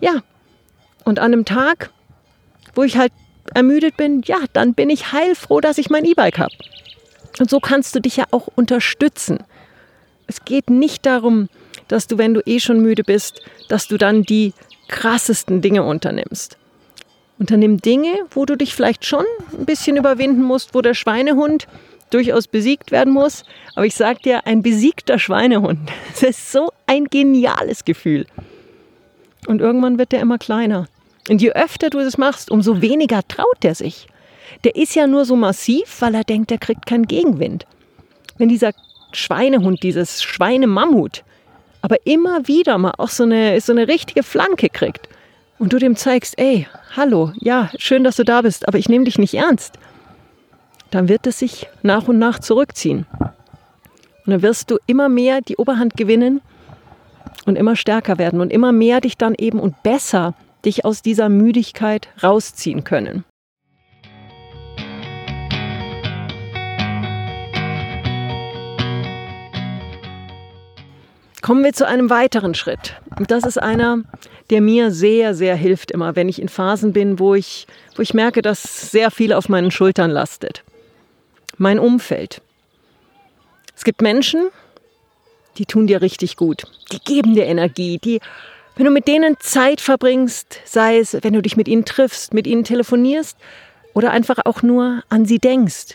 Ja, 0.00 0.22
und 1.04 1.18
an 1.18 1.32
einem 1.32 1.44
Tag, 1.44 1.90
wo 2.74 2.82
ich 2.82 2.98
halt 2.98 3.12
ermüdet 3.54 3.96
bin, 3.96 4.22
ja, 4.24 4.38
dann 4.52 4.74
bin 4.74 4.90
ich 4.90 5.12
heilfroh, 5.12 5.60
dass 5.60 5.78
ich 5.78 5.88
mein 5.88 6.04
E-Bike 6.04 6.38
habe. 6.38 6.54
Und 7.38 7.48
so 7.48 7.60
kannst 7.60 7.94
du 7.94 8.00
dich 8.00 8.16
ja 8.16 8.24
auch 8.32 8.48
unterstützen. 8.54 9.38
Es 10.26 10.44
geht 10.44 10.68
nicht 10.68 11.06
darum, 11.06 11.48
dass 11.88 12.08
du, 12.08 12.18
wenn 12.18 12.34
du 12.34 12.40
eh 12.44 12.58
schon 12.58 12.80
müde 12.80 13.04
bist, 13.04 13.42
dass 13.68 13.86
du 13.86 13.96
dann 13.96 14.22
die 14.22 14.52
krassesten 14.88 15.60
Dinge 15.60 15.84
unternimmst. 15.84 16.58
Unternimm 17.38 17.78
Dinge, 17.78 18.14
wo 18.30 18.46
du 18.46 18.56
dich 18.56 18.74
vielleicht 18.74 19.04
schon 19.04 19.24
ein 19.56 19.66
bisschen 19.66 19.96
überwinden 19.96 20.42
musst, 20.42 20.74
wo 20.74 20.80
der 20.80 20.94
Schweinehund 20.94 21.68
durchaus 22.10 22.48
besiegt 22.48 22.90
werden 22.92 23.12
muss. 23.12 23.44
Aber 23.74 23.86
ich 23.86 23.94
sage 23.94 24.20
dir, 24.24 24.46
ein 24.46 24.62
besiegter 24.62 25.18
Schweinehund, 25.18 25.80
das 26.12 26.22
ist 26.22 26.52
so 26.52 26.70
ein 26.86 27.06
geniales 27.06 27.84
Gefühl. 27.84 28.26
Und 29.46 29.60
irgendwann 29.60 29.98
wird 29.98 30.12
der 30.12 30.20
immer 30.20 30.38
kleiner. 30.38 30.88
Und 31.28 31.42
je 31.42 31.52
öfter 31.52 31.90
du 31.90 31.98
das 31.98 32.18
machst, 32.18 32.50
umso 32.50 32.80
weniger 32.80 33.26
traut 33.26 33.64
er 33.64 33.74
sich. 33.74 34.06
Der 34.64 34.76
ist 34.76 34.94
ja 34.94 35.06
nur 35.06 35.24
so 35.24 35.36
massiv, 35.36 36.00
weil 36.00 36.14
er 36.14 36.24
denkt, 36.24 36.50
er 36.50 36.58
kriegt 36.58 36.86
keinen 36.86 37.06
Gegenwind. 37.06 37.66
Wenn 38.38 38.48
dieser 38.48 38.72
Schweinehund, 39.12 39.82
dieses 39.82 40.22
Schweinemammut, 40.22 41.24
aber 41.82 42.04
immer 42.04 42.46
wieder 42.48 42.78
mal 42.78 42.94
auch 42.98 43.08
so 43.08 43.24
eine, 43.24 43.60
so 43.60 43.72
eine 43.72 43.88
richtige 43.88 44.22
Flanke 44.22 44.68
kriegt 44.68 45.08
und 45.58 45.72
du 45.72 45.78
dem 45.78 45.96
zeigst, 45.96 46.38
ey, 46.38 46.66
hallo, 46.96 47.32
ja, 47.40 47.70
schön, 47.78 48.04
dass 48.04 48.16
du 48.16 48.24
da 48.24 48.42
bist, 48.42 48.66
aber 48.68 48.78
ich 48.78 48.88
nehme 48.88 49.04
dich 49.04 49.18
nicht 49.18 49.34
ernst, 49.34 49.78
dann 50.96 51.10
wird 51.10 51.26
es 51.26 51.38
sich 51.38 51.68
nach 51.82 52.08
und 52.08 52.18
nach 52.18 52.38
zurückziehen. 52.38 53.04
Und 53.20 54.32
dann 54.32 54.40
wirst 54.40 54.70
du 54.70 54.78
immer 54.86 55.10
mehr 55.10 55.42
die 55.42 55.56
Oberhand 55.56 55.94
gewinnen 55.94 56.40
und 57.44 57.56
immer 57.56 57.76
stärker 57.76 58.16
werden 58.16 58.40
und 58.40 58.50
immer 58.50 58.72
mehr 58.72 59.02
dich 59.02 59.18
dann 59.18 59.34
eben 59.36 59.60
und 59.60 59.82
besser 59.82 60.32
dich 60.64 60.86
aus 60.86 61.02
dieser 61.02 61.28
Müdigkeit 61.28 62.08
rausziehen 62.22 62.82
können. 62.82 63.26
Kommen 71.42 71.62
wir 71.62 71.74
zu 71.74 71.86
einem 71.86 72.08
weiteren 72.08 72.54
Schritt. 72.54 72.94
Und 73.18 73.30
das 73.30 73.44
ist 73.44 73.62
einer, 73.62 73.98
der 74.48 74.62
mir 74.62 74.90
sehr, 74.92 75.34
sehr 75.34 75.56
hilft 75.56 75.90
immer, 75.90 76.16
wenn 76.16 76.30
ich 76.30 76.40
in 76.40 76.48
Phasen 76.48 76.94
bin, 76.94 77.18
wo 77.18 77.34
ich, 77.34 77.66
wo 77.96 78.00
ich 78.00 78.14
merke, 78.14 78.40
dass 78.40 78.90
sehr 78.90 79.10
viel 79.10 79.34
auf 79.34 79.50
meinen 79.50 79.70
Schultern 79.70 80.10
lastet. 80.10 80.64
Mein 81.58 81.78
Umfeld. 81.78 82.42
Es 83.74 83.84
gibt 83.84 84.02
Menschen, 84.02 84.48
die 85.58 85.66
tun 85.66 85.86
dir 85.86 86.02
richtig 86.02 86.36
gut. 86.36 86.64
Die 86.92 87.00
geben 87.00 87.34
dir 87.34 87.46
Energie, 87.46 87.98
die 87.98 88.20
wenn 88.76 88.84
du 88.84 88.90
mit 88.90 89.08
denen 89.08 89.40
Zeit 89.40 89.80
verbringst, 89.80 90.60
sei 90.66 90.98
es, 90.98 91.16
wenn 91.22 91.32
du 91.32 91.40
dich 91.40 91.56
mit 91.56 91.66
ihnen 91.66 91.86
triffst, 91.86 92.34
mit 92.34 92.46
ihnen 92.46 92.62
telefonierst 92.62 93.38
oder 93.94 94.10
einfach 94.10 94.40
auch 94.44 94.62
nur 94.62 95.02
an 95.08 95.24
sie 95.24 95.38
denkst, 95.38 95.94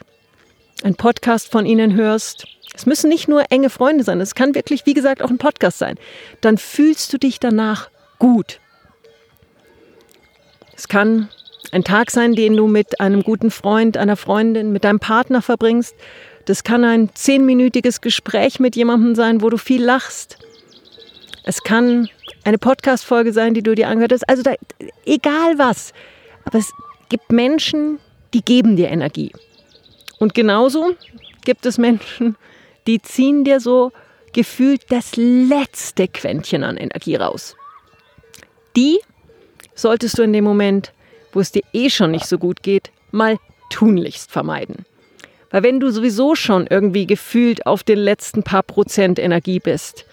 ein 0.84 0.96
Podcast 0.96 1.51
von 1.51 1.68
ihnen 1.68 1.94
hörst, 1.94 2.48
es 2.74 2.88
müssen 2.88 3.10
nicht 3.10 3.27
nur 3.27 3.51
enge 3.51 3.70
Freunde 3.70 4.03
sein, 4.03 4.20
es 4.20 4.34
kann 4.34 4.56
wirklich, 4.56 4.88
wie 4.88 4.96
gesagt, 4.96 5.22
auch 5.22 5.30
ein 5.30 5.38
Podcast 5.38 5.77
sein, 5.77 6.00
dann 6.41 6.58
fühlst 6.58 7.13
du 7.13 7.20
dich 7.20 7.39
danach 7.39 7.91
gut. 8.18 8.60
Es 10.75 10.88
kann 10.88 11.30
ein 11.72 11.84
Tag 11.84 12.12
sein, 12.12 12.34
den 12.34 12.56
du 12.56 12.68
mit 12.68 13.00
einem 13.00 13.24
guten 13.24 13.51
Freund, 13.51 13.98
einer 13.98 14.18
Freundin, 14.18 14.72
mit 14.72 14.84
deinem 14.84 15.00
Partner 15.00 15.42
verbringst. 15.42 15.96
Das 16.46 16.63
kann 16.63 16.84
ein 16.84 17.10
zehnminütiges 17.13 18.01
Gespräch 18.01 18.60
mit 18.60 18.75
jemandem 18.75 19.16
sein, 19.16 19.42
wo 19.42 19.50
du 19.50 19.58
viel 19.58 19.84
lachst. 19.84 20.38
Es 21.44 21.63
kann 21.63 22.10
eine 22.44 22.58
Podcast-Folge 22.58 23.34
sein, 23.34 23.54
die 23.54 23.63
du 23.63 23.74
dir 23.74 23.88
angehört 23.88 24.12
hast. 24.12 24.28
Also 24.28 24.44
da, 24.44 24.54
egal 25.06 25.58
was. 25.58 25.94
Aber 26.44 26.58
es 26.58 26.72
gibt 27.10 27.32
Menschen, 27.32 28.00
die 28.34 28.44
geben 28.44 28.75
dir 28.75 28.90
Energie. 28.90 29.32
Und 30.20 30.34
genauso 30.34 30.96
gibt 31.46 31.66
es 31.66 31.78
Menschen, 31.78 32.36
die 32.88 33.01
ziehen 33.01 33.44
dir 33.44 33.60
so 33.60 33.92
gefühlt 34.34 34.84
das 34.90 35.16
letzte 35.16 36.08
Quäntchen 36.08 36.63
an 36.63 36.78
Energie 36.78 37.16
raus. 37.16 37.56
Die 38.75 39.00
solltest 39.75 40.18
du 40.18 40.24
in 40.24 40.34
dem 40.34 40.44
Moment, 40.44 40.94
wo 41.33 41.39
es 41.39 41.51
dir 41.51 41.63
eh 41.73 41.89
schon 41.89 42.11
nicht 42.11 42.25
so 42.25 42.38
gut 42.38 42.63
geht, 42.63 42.91
mal 43.11 43.38
tunlichst 43.69 44.31
vermeiden. 44.31 44.85
Weil 45.50 45.63
wenn 45.63 45.79
du 45.79 45.91
sowieso 45.91 46.35
schon 46.35 46.67
irgendwie 46.67 47.05
gefühlt 47.05 47.65
auf 47.65 47.83
den 47.83 48.00
letzten 48.00 48.43
paar 48.43 48.63
Prozent 48.63 49.19
Energie 49.19 49.59
bist, 49.59 50.05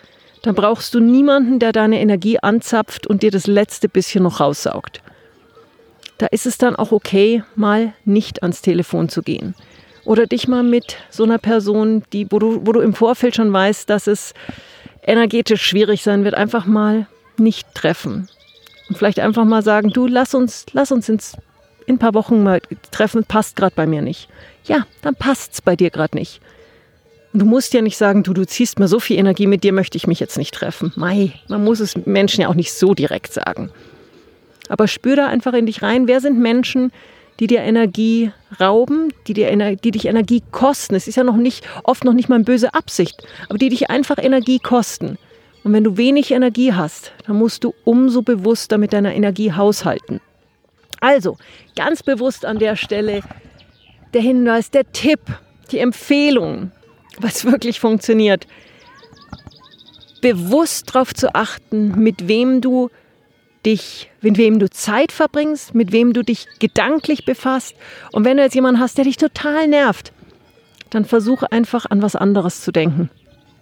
dann 0.43 0.55
brauchst 0.55 0.95
du 0.95 1.01
niemanden, 1.01 1.59
der 1.59 1.73
deine 1.73 2.01
Energie 2.01 2.39
anzapft 2.41 3.07
und 3.07 3.23
dir 3.23 3.31
das 3.31 3.47
letzte 3.47 3.89
bisschen 3.89 4.25
noch 4.25 4.41
raussaugt. 4.41 5.01
Da 6.19 6.27
ist 6.27 6.47
es 6.47 6.59
dann 6.59 6.75
auch 6.75 6.91
okay, 6.91 7.43
mal 7.55 7.93
nicht 8.05 8.43
ans 8.43 8.61
Telefon 8.61 9.09
zu 9.09 9.23
gehen. 9.23 9.55
Oder 10.05 10.27
dich 10.27 10.49
mal 10.49 10.63
mit 10.63 10.97
so 11.11 11.23
einer 11.25 11.39
Person, 11.39 12.03
die, 12.13 12.27
wo, 12.31 12.39
du, 12.39 12.67
wo 12.67 12.73
du 12.73 12.81
im 12.81 12.95
Vorfeld 12.95 13.37
schon 13.37 13.53
weißt, 13.53 13.89
dass 13.89 14.07
es 14.07 14.33
energetisch 15.03 15.63
schwierig 15.63 16.03
sein 16.03 16.25
wird, 16.25 16.35
einfach 16.35 16.67
mal 16.67 17.07
nicht 17.37 17.75
treffen. 17.75 18.29
Und 18.89 18.97
vielleicht 18.97 19.21
einfach 19.21 19.45
mal 19.45 19.63
sagen, 19.63 19.91
du, 19.91 20.07
lass 20.07 20.35
uns, 20.35 20.67
lass 20.73 20.93
uns 20.93 21.09
ins, 21.09 21.35
in 21.87 21.97
ein 21.97 21.99
paar 21.99 22.15
Wochen 22.15 22.43
mal 22.43 22.61
treffen, 22.91 23.25
passt 23.25 23.57
gerade 23.57 23.75
bei 23.75 23.87
mir 23.87 24.03
nicht. 24.03 24.29
Ja, 24.65 24.87
dann 25.03 25.15
passt 25.15 25.55
es 25.55 25.63
bei 25.63 25.77
dir 25.77 25.91
gerade 25.91 26.17
nicht. 26.17 26.41
Du 27.35 27.45
musst 27.45 27.75
ja 27.75 27.83
nicht 27.83 27.99
sagen, 27.99 28.23
du, 28.23 28.33
du 28.33 28.47
ziehst 28.47 28.79
mir 28.79 28.89
so 28.89 29.01
viel 29.01 29.19
Energie, 29.19 29.47
mit 29.47 29.63
dir 29.63 29.73
möchte 29.73 29.97
ich 29.97 30.07
mich 30.07 30.19
jetzt 30.19 30.39
nicht 30.39 30.55
treffen. 30.55 30.93
Mei, 30.97 31.33
man 31.49 31.63
muss 31.63 31.81
es 31.81 31.95
Menschen 32.07 32.41
ja 32.41 32.49
auch 32.49 32.55
nicht 32.55 32.73
so 32.73 32.95
direkt 32.95 33.33
sagen. 33.33 33.71
Aber 34.69 34.89
spür 34.89 35.17
da 35.17 35.27
einfach 35.27 35.53
in 35.53 35.67
dich 35.67 35.83
rein, 35.83 36.09
wer 36.09 36.21
sind 36.21 36.39
Menschen, 36.39 36.91
die 37.41 37.47
dir 37.47 37.61
Energie 37.61 38.33
rauben, 38.59 39.13
die, 39.27 39.35
dir, 39.35 39.77
die 39.77 39.91
dich 39.91 40.07
Energie 40.07 40.43
kosten. 40.51 40.95
Es 40.95 41.07
ist 41.07 41.17
ja 41.17 41.25
noch 41.25 41.37
nicht, 41.37 41.65
oft 41.85 42.05
noch 42.05 42.13
nicht 42.13 42.29
mal 42.29 42.37
eine 42.37 42.45
böse 42.45 42.75
Absicht, 42.75 43.23
aber 43.49 43.59
die 43.59 43.69
dich 43.69 43.91
einfach 43.91 44.19
Energie 44.19 44.59
kosten. 44.59 45.19
Und 45.65 45.73
wenn 45.73 45.85
du 45.85 45.97
wenig 45.97 46.31
Energie 46.31 46.73
hast, 46.73 47.13
dann 47.27 47.37
musst 47.37 47.65
du 47.65 47.75
umso 47.85 48.23
bewusster 48.23 48.79
mit 48.79 48.93
deiner 48.93 49.15
Energie 49.15 49.53
haushalten. 49.53 50.21
Also, 51.01 51.37
ganz 51.77 52.03
bewusst 52.03 52.45
an 52.45 52.59
der 52.59 52.77
Stelle 52.77 53.23
der 54.15 54.23
Hinweis, 54.23 54.71
der 54.71 54.91
Tipp, 54.93 55.21
die 55.71 55.79
Empfehlung, 55.79 56.73
was 57.19 57.45
wirklich 57.45 57.81
funktioniert, 57.81 58.47
bewusst 60.21 60.95
darauf 60.95 61.15
zu 61.15 61.35
achten, 61.35 62.03
mit 62.03 62.29
wem 62.29 62.61
du 62.61 62.91
dich, 63.67 64.11
mit 64.21 64.39
wem 64.39 64.59
du 64.59 64.71
Zeit 64.71 65.13
verbringst, 65.13 65.75
mit 65.75 65.93
wem 65.93 66.13
du 66.13 66.23
dich 66.23 66.47
gedanklich 66.59 67.25
befasst. 67.25 67.75
Und 68.13 68.25
wenn 68.25 68.37
du 68.37 68.43
jetzt 68.43 68.55
jemanden 68.55 68.81
hast, 68.81 68.99
der 68.99 69.05
dich 69.05 69.17
total 69.17 69.69
nervt, 69.69 70.13
dann 70.91 71.05
versuche 71.05 71.53
einfach 71.53 71.87
an 71.87 72.03
was 72.03 72.17
anderes 72.17 72.63
zu 72.63 72.73
denken. 72.73 73.11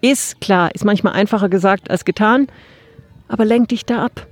Ist 0.01 0.41
klar, 0.41 0.75
ist 0.75 0.85
manchmal 0.85 1.15
einfacher 1.15 1.49
gesagt 1.49 1.91
als 1.91 2.05
getan, 2.05 2.49
aber 3.29 3.45
lenk 3.45 3.69
dich 3.69 3.85
da 3.85 4.05
ab. 4.05 4.27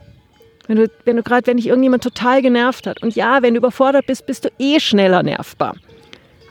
Wenn 0.67 0.77
du, 0.77 0.91
wenn 1.05 1.17
du 1.17 1.23
gerade, 1.23 1.47
wenn 1.47 1.57
dich 1.57 1.67
irgendjemand 1.67 2.03
total 2.03 2.41
genervt 2.43 2.87
hat 2.87 3.03
und 3.03 3.15
ja, 3.15 3.43
wenn 3.43 3.55
du 3.55 3.59
überfordert 3.59 4.07
bist, 4.07 4.27
bist 4.27 4.45
du 4.45 4.51
eh 4.59 4.81
schneller 4.81 5.23
nervbar. 5.23 5.75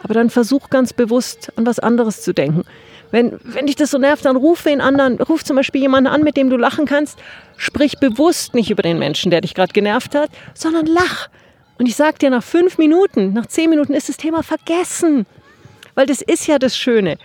Aber 0.03 0.13
dann 0.13 0.29
versuch 0.29 0.69
ganz 0.69 0.93
bewusst 0.93 1.51
an 1.55 1.65
was 1.65 1.79
anderes 1.79 2.21
zu 2.21 2.33
denken. 2.33 2.63
Wenn, 3.09 3.39
wenn 3.43 3.67
dich 3.67 3.75
das 3.75 3.91
so 3.91 3.97
nervt, 3.97 4.25
dann 4.25 4.35
ruf 4.35 4.63
den 4.63 4.81
anderen, 4.81 5.21
ruf 5.21 5.43
zum 5.43 5.55
Beispiel 5.55 5.81
jemanden 5.81 6.07
an, 6.07 6.23
mit 6.23 6.35
dem 6.35 6.49
du 6.49 6.57
lachen 6.57 6.85
kannst. 6.85 7.19
Sprich 7.57 7.99
bewusst 7.99 8.55
nicht 8.55 8.71
über 8.71 8.81
den 8.81 8.99
Menschen, 8.99 9.31
der 9.31 9.41
dich 9.41 9.53
gerade 9.53 9.71
genervt 9.71 10.15
hat, 10.15 10.31
sondern 10.55 10.87
lach. 10.87 11.29
Und 11.77 11.87
ich 11.87 11.95
sag 11.95 12.19
dir, 12.19 12.29
nach 12.29 12.43
fünf 12.43 12.77
Minuten, 12.77 13.33
nach 13.33 13.45
zehn 13.45 13.69
Minuten 13.69 13.93
ist 13.93 14.09
das 14.09 14.17
Thema 14.17 14.43
vergessen. 14.43 15.25
Weil 15.95 16.07
das 16.07 16.21
ist 16.21 16.47
ja 16.47 16.59
das 16.59 16.75
Schöne. 16.77 17.17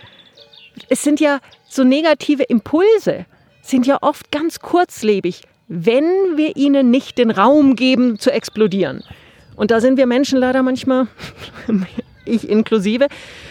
Es 0.88 1.02
sind 1.02 1.20
ja 1.20 1.40
so 1.68 1.84
negative 1.84 2.42
Impulse, 2.44 3.26
sind 3.62 3.86
ja 3.86 3.98
oft 4.00 4.30
ganz 4.30 4.60
kurzlebig, 4.60 5.42
wenn 5.68 6.36
wir 6.36 6.56
ihnen 6.56 6.90
nicht 6.90 7.18
den 7.18 7.30
Raum 7.30 7.76
geben 7.76 8.18
zu 8.18 8.30
explodieren. 8.32 9.04
Und 9.56 9.70
da 9.70 9.80
sind 9.80 9.96
wir 9.96 10.06
Menschen 10.06 10.38
leider 10.38 10.62
manchmal, 10.62 11.08
ich 12.24 12.48
inklusive, 12.48 13.08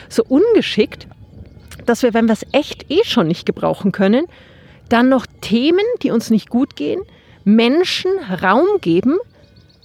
so 0.10 0.24
ungeschickt, 0.24 1.08
dass 1.86 2.02
wir, 2.04 2.14
wenn 2.14 2.26
wir 2.26 2.34
es 2.34 2.46
echt 2.52 2.90
eh 2.90 3.04
schon 3.04 3.28
nicht 3.28 3.46
gebrauchen 3.46 3.92
können, 3.92 4.26
dann 4.90 5.10
noch 5.10 5.26
Themen, 5.42 5.86
die 6.02 6.12
uns 6.12 6.30
nicht 6.30 6.50
gut 6.50 6.76
gehen, 6.76 7.02
Menschen 7.44 8.12
Raum 8.42 8.66
geben, 8.82 9.18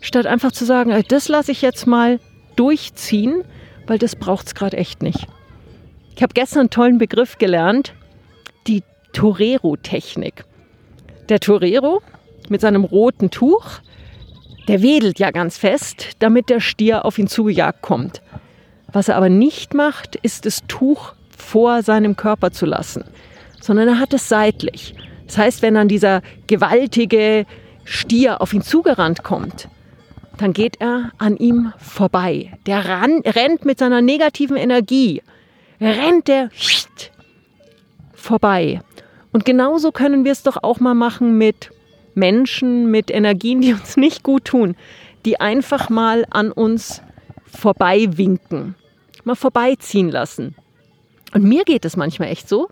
statt 0.01 0.27
einfach 0.27 0.53
zu 0.53 0.65
sagen, 0.65 1.05
das 1.09 1.29
lasse 1.29 1.53
ich 1.53 1.63
jetzt 1.63 1.87
mal 1.87 2.19
durchziehen, 2.57 3.45
weil 3.87 3.99
das 3.99 4.17
braucht 4.17 4.47
es 4.47 4.55
gerade 4.55 4.77
echt 4.77 5.03
nicht. 5.03 5.27
Ich 6.17 6.23
habe 6.23 6.35
gestern 6.35 6.61
einen 6.61 6.71
tollen 6.71 6.99
Begriff 6.99 7.39
gelernt, 7.39 7.95
die 8.67 8.83
Torero-Technik. 9.13 10.45
Der 11.29 11.41
Torero 11.41 12.03
mit 12.49 12.61
seinem 12.61 12.85
roten 12.85 13.31
Tuch, 13.31 13.81
der 14.69 14.83
wedelt 14.83 15.19
ja 15.19 15.31
ganz 15.31 15.59
fest, 15.59 16.11
damit 16.19 16.49
der 16.49 16.61
Stier 16.61 17.05
auf 17.05 17.19
ihn 17.19 17.27
zugejagt 17.27 17.83
kommt. 17.83 18.23
Was 18.93 19.09
er 19.09 19.17
aber 19.17 19.29
nicht 19.29 19.75
macht, 19.75 20.17
ist 20.17 20.47
das 20.47 20.63
Tuch 20.69 21.15
vor 21.37 21.83
seinem 21.83 22.17
Körper 22.17 22.53
zu 22.53 22.67
lassen, 22.67 23.05
sondern 23.61 23.89
er 23.89 23.99
hat 23.99 24.13
es 24.13 24.29
seitlich. 24.29 24.95
Das 25.27 25.39
heißt, 25.39 25.63
wenn 25.63 25.75
dann 25.75 25.89
dieser 25.89 26.23
gewaltige 26.47 27.47
Stier 27.85 28.41
auf 28.41 28.53
ihn 28.53 28.63
zugerannt 28.63 29.23
kommt, 29.23 29.69
dann 30.39 30.53
geht 30.53 30.81
er 30.81 31.11
an 31.19 31.37
ihm 31.37 31.73
vorbei. 31.79 32.53
Der 32.67 32.89
ran, 32.89 33.23
rennt 33.25 33.65
mit 33.65 33.79
seiner 33.79 34.03
negativen 34.03 34.57
Energie, 34.57 35.23
rennt 35.81 36.29
der 36.29 36.51
vorbei. 38.23 38.81
Und 39.33 39.45
genauso 39.45 39.93
können 39.93 40.25
wir 40.25 40.33
es 40.33 40.43
doch 40.43 40.63
auch 40.63 40.81
mal 40.81 40.95
machen 40.95 41.39
mit 41.39 41.71
Menschen, 42.15 42.91
mit 42.91 43.11
Energien, 43.11 43.61
die 43.61 43.73
uns 43.73 43.97
nicht 43.97 44.23
gut 44.23 44.47
tun, 44.47 44.77
die 45.25 45.41
einfach 45.41 45.89
mal 45.89 46.27
an 46.31 46.53
uns 46.53 47.03
vorbei 47.47 48.09
winken, 48.17 48.75
mal 49.25 49.37
vorbeiziehen 49.37 50.11
lassen. 50.11 50.55
Und 51.35 51.45
mir 51.45 51.65
geht 51.65 51.85
es 51.85 51.97
manchmal 51.97 52.29
echt 52.29 52.49
so, 52.49 52.69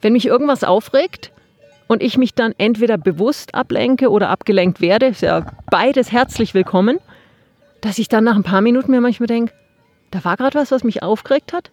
wenn 0.00 0.12
mich 0.12 0.26
irgendwas 0.26 0.64
aufregt 0.64 1.32
und 1.86 2.02
ich 2.02 2.18
mich 2.18 2.34
dann 2.34 2.54
entweder 2.58 2.98
bewusst 2.98 3.54
ablenke 3.54 4.10
oder 4.10 4.28
abgelenkt 4.28 4.80
werde, 4.80 5.06
ist 5.06 5.22
ja 5.22 5.46
beides 5.70 6.12
herzlich 6.12 6.54
willkommen, 6.54 6.98
dass 7.80 7.98
ich 7.98 8.08
dann 8.08 8.24
nach 8.24 8.36
ein 8.36 8.42
paar 8.42 8.60
Minuten 8.60 8.90
mir 8.90 9.00
manchmal 9.00 9.26
denke, 9.26 9.52
da 10.10 10.24
war 10.24 10.36
gerade 10.36 10.58
was, 10.58 10.70
was 10.70 10.84
mich 10.84 11.02
aufgeregt 11.02 11.52
hat 11.52 11.70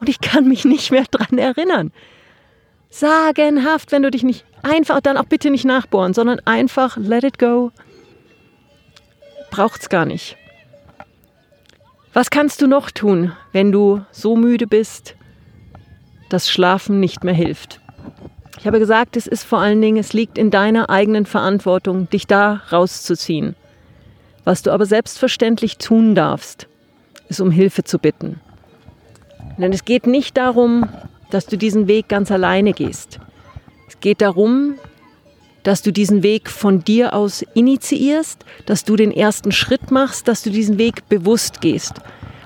und 0.00 0.08
ich 0.08 0.20
kann 0.20 0.48
mich 0.48 0.64
nicht 0.64 0.90
mehr 0.90 1.04
dran 1.10 1.38
erinnern. 1.38 1.92
Sagenhaft, 2.90 3.92
wenn 3.92 4.02
du 4.02 4.10
dich 4.10 4.22
nicht 4.22 4.44
einfach, 4.62 5.00
dann 5.00 5.16
auch 5.16 5.24
bitte 5.24 5.50
nicht 5.50 5.64
nachbohren, 5.64 6.14
sondern 6.14 6.40
einfach 6.44 6.96
let 6.96 7.24
it 7.24 7.38
go. 7.38 7.72
Braucht's 9.50 9.88
gar 9.88 10.04
nicht. 10.04 10.36
Was 12.12 12.30
kannst 12.30 12.62
du 12.62 12.66
noch 12.66 12.90
tun, 12.90 13.32
wenn 13.52 13.72
du 13.72 14.00
so 14.10 14.36
müde 14.36 14.66
bist, 14.66 15.16
dass 16.30 16.48
Schlafen 16.48 16.98
nicht 16.98 17.24
mehr 17.24 17.34
hilft? 17.34 17.80
Ich 18.58 18.66
habe 18.66 18.78
gesagt, 18.78 19.16
es 19.16 19.26
ist 19.26 19.44
vor 19.44 19.58
allen 19.58 19.82
Dingen, 19.82 19.98
es 19.98 20.12
liegt 20.12 20.38
in 20.38 20.50
deiner 20.50 20.88
eigenen 20.88 21.26
Verantwortung, 21.26 22.08
dich 22.08 22.26
da 22.26 22.62
rauszuziehen. 22.72 23.54
Was 24.44 24.62
du 24.62 24.70
aber 24.70 24.86
selbstverständlich 24.86 25.76
tun 25.76 26.14
darfst, 26.14 26.68
ist 27.28 27.40
um 27.40 27.50
Hilfe 27.50 27.84
zu 27.84 27.98
bitten. 27.98 28.40
Denn 29.58 29.72
es 29.72 29.84
geht 29.84 30.06
nicht 30.06 30.36
darum, 30.36 30.88
dass 31.30 31.46
du 31.46 31.56
diesen 31.56 31.88
Weg 31.88 32.08
ganz 32.08 32.30
alleine 32.30 32.72
gehst. 32.72 33.18
Es 33.88 34.00
geht 34.00 34.20
darum, 34.20 34.74
dass 35.62 35.82
du 35.82 35.92
diesen 35.92 36.22
Weg 36.22 36.48
von 36.48 36.84
dir 36.84 37.12
aus 37.12 37.44
initiierst, 37.54 38.44
dass 38.66 38.84
du 38.84 38.94
den 38.94 39.10
ersten 39.10 39.50
Schritt 39.50 39.90
machst, 39.90 40.28
dass 40.28 40.42
du 40.42 40.50
diesen 40.50 40.78
Weg 40.78 41.08
bewusst 41.08 41.60
gehst. 41.60 41.94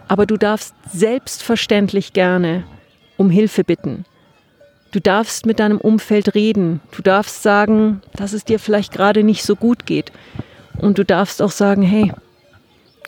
Aber 0.08 0.24
du 0.26 0.36
darfst 0.36 0.74
selbstverständlich 0.90 2.14
gerne 2.14 2.64
um 3.16 3.28
Hilfe 3.28 3.62
bitten. 3.62 4.06
Du 4.92 5.00
darfst 5.00 5.46
mit 5.46 5.60
deinem 5.60 5.78
Umfeld 5.78 6.34
reden. 6.34 6.80
Du 6.90 7.02
darfst 7.02 7.42
sagen, 7.42 8.00
dass 8.16 8.32
es 8.32 8.44
dir 8.44 8.58
vielleicht 8.58 8.92
gerade 8.92 9.22
nicht 9.22 9.44
so 9.44 9.54
gut 9.54 9.86
geht. 9.86 10.10
Und 10.78 10.98
du 10.98 11.04
darfst 11.04 11.42
auch 11.42 11.52
sagen, 11.52 11.82
hey, 11.82 12.12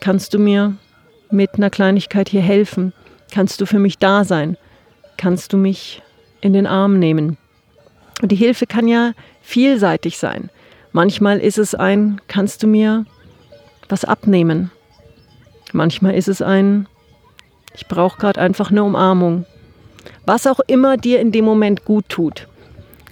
kannst 0.00 0.35
du 0.35 0.38
mir 0.38 0.76
mit 1.30 1.54
einer 1.54 1.70
Kleinigkeit 1.70 2.28
hier 2.28 2.42
helfen? 2.42 2.92
Kannst 3.32 3.61
du 3.61 3.66
für 3.66 3.78
mich 3.78 3.98
da 3.98 4.24
sein? 4.24 4.56
Kannst 5.16 5.53
du 5.53 5.57
mich 5.57 6.03
in 6.40 6.53
den 6.53 6.66
Arm 6.66 6.98
nehmen? 6.98 7.37
Und 8.20 8.33
die 8.33 8.37
Hilfe 8.37 8.66
kann 8.66 8.88
ja 8.88 9.12
vielseitig 9.40 10.18
sein. 10.18 10.51
Manchmal 10.92 11.38
ist 11.38 11.59
es 11.59 11.75
ein, 11.75 12.20
kannst 12.29 12.62
du 12.62 12.66
mir 12.66 13.07
was 13.88 14.05
abnehmen? 14.05 14.70
Manchmal 15.72 16.14
ist 16.14 16.29
es 16.29 16.42
ein, 16.42 16.87
ich 17.75 17.88
brauche 17.88 18.18
gerade 18.18 18.40
einfach 18.40 18.70
eine 18.70 18.85
Umarmung. 18.85 19.46
Was 20.27 20.46
auch 20.46 20.61
immer 20.66 20.96
dir 20.96 21.20
in 21.20 21.33
dem 21.33 21.44
Moment 21.44 21.85
gut 21.85 22.09
tut. 22.09 22.48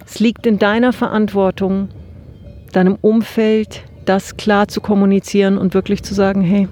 Es 0.05 0.19
liegt 0.19 0.45
in 0.45 0.59
deiner 0.59 0.93
Verantwortung, 0.93 1.89
deinem 2.71 2.97
Umfeld 3.01 3.83
das 4.05 4.37
klar 4.37 4.67
zu 4.67 4.81
kommunizieren 4.81 5.57
und 5.57 5.73
wirklich 5.73 6.03
zu 6.03 6.13
sagen, 6.13 6.41
hey, 6.41 6.67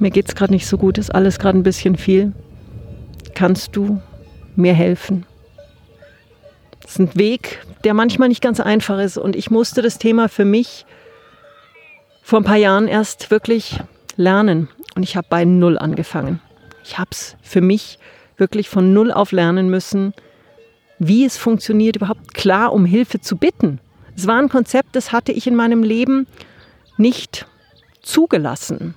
mir 0.00 0.10
geht 0.10 0.28
es 0.28 0.34
gerade 0.34 0.52
nicht 0.52 0.66
so 0.66 0.76
gut, 0.76 0.98
ist 0.98 1.14
alles 1.14 1.38
gerade 1.38 1.58
ein 1.58 1.62
bisschen 1.62 1.96
viel. 1.96 2.32
Kannst 3.34 3.74
du 3.76 4.00
mir 4.56 4.74
helfen? 4.74 5.26
Das 6.86 6.92
ist 6.92 6.98
ein 7.00 7.14
Weg, 7.16 7.64
der 7.82 7.94
manchmal 7.94 8.28
nicht 8.28 8.42
ganz 8.42 8.60
einfach 8.60 9.00
ist. 9.00 9.18
Und 9.18 9.34
ich 9.34 9.50
musste 9.50 9.82
das 9.82 9.98
Thema 9.98 10.28
für 10.28 10.44
mich 10.44 10.86
vor 12.22 12.40
ein 12.40 12.44
paar 12.44 12.56
Jahren 12.56 12.86
erst 12.86 13.30
wirklich 13.30 13.80
lernen. 14.16 14.68
Und 14.94 15.02
ich 15.02 15.16
habe 15.16 15.26
bei 15.28 15.44
Null 15.44 15.78
angefangen. 15.78 16.40
Ich 16.84 16.98
habe 16.98 17.10
es 17.10 17.36
für 17.42 17.60
mich 17.60 17.98
wirklich 18.36 18.68
von 18.68 18.92
Null 18.92 19.10
auf 19.10 19.32
lernen 19.32 19.68
müssen, 19.68 20.14
wie 20.98 21.24
es 21.24 21.36
funktioniert, 21.36 21.96
überhaupt 21.96 22.34
klar 22.34 22.72
um 22.72 22.84
Hilfe 22.84 23.20
zu 23.20 23.36
bitten. 23.36 23.80
Es 24.16 24.28
war 24.28 24.38
ein 24.40 24.48
Konzept, 24.48 24.94
das 24.94 25.10
hatte 25.10 25.32
ich 25.32 25.46
in 25.46 25.56
meinem 25.56 25.82
Leben 25.82 26.26
nicht 26.96 27.46
zugelassen. 28.00 28.94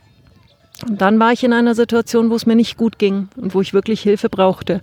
Und 0.87 1.01
dann 1.01 1.19
war 1.19 1.33
ich 1.33 1.43
in 1.43 1.53
einer 1.53 1.75
Situation, 1.75 2.29
wo 2.29 2.35
es 2.35 2.45
mir 2.45 2.55
nicht 2.55 2.77
gut 2.77 2.99
ging 2.99 3.29
und 3.35 3.53
wo 3.55 3.61
ich 3.61 3.73
wirklich 3.73 4.01
Hilfe 4.01 4.29
brauchte 4.29 4.81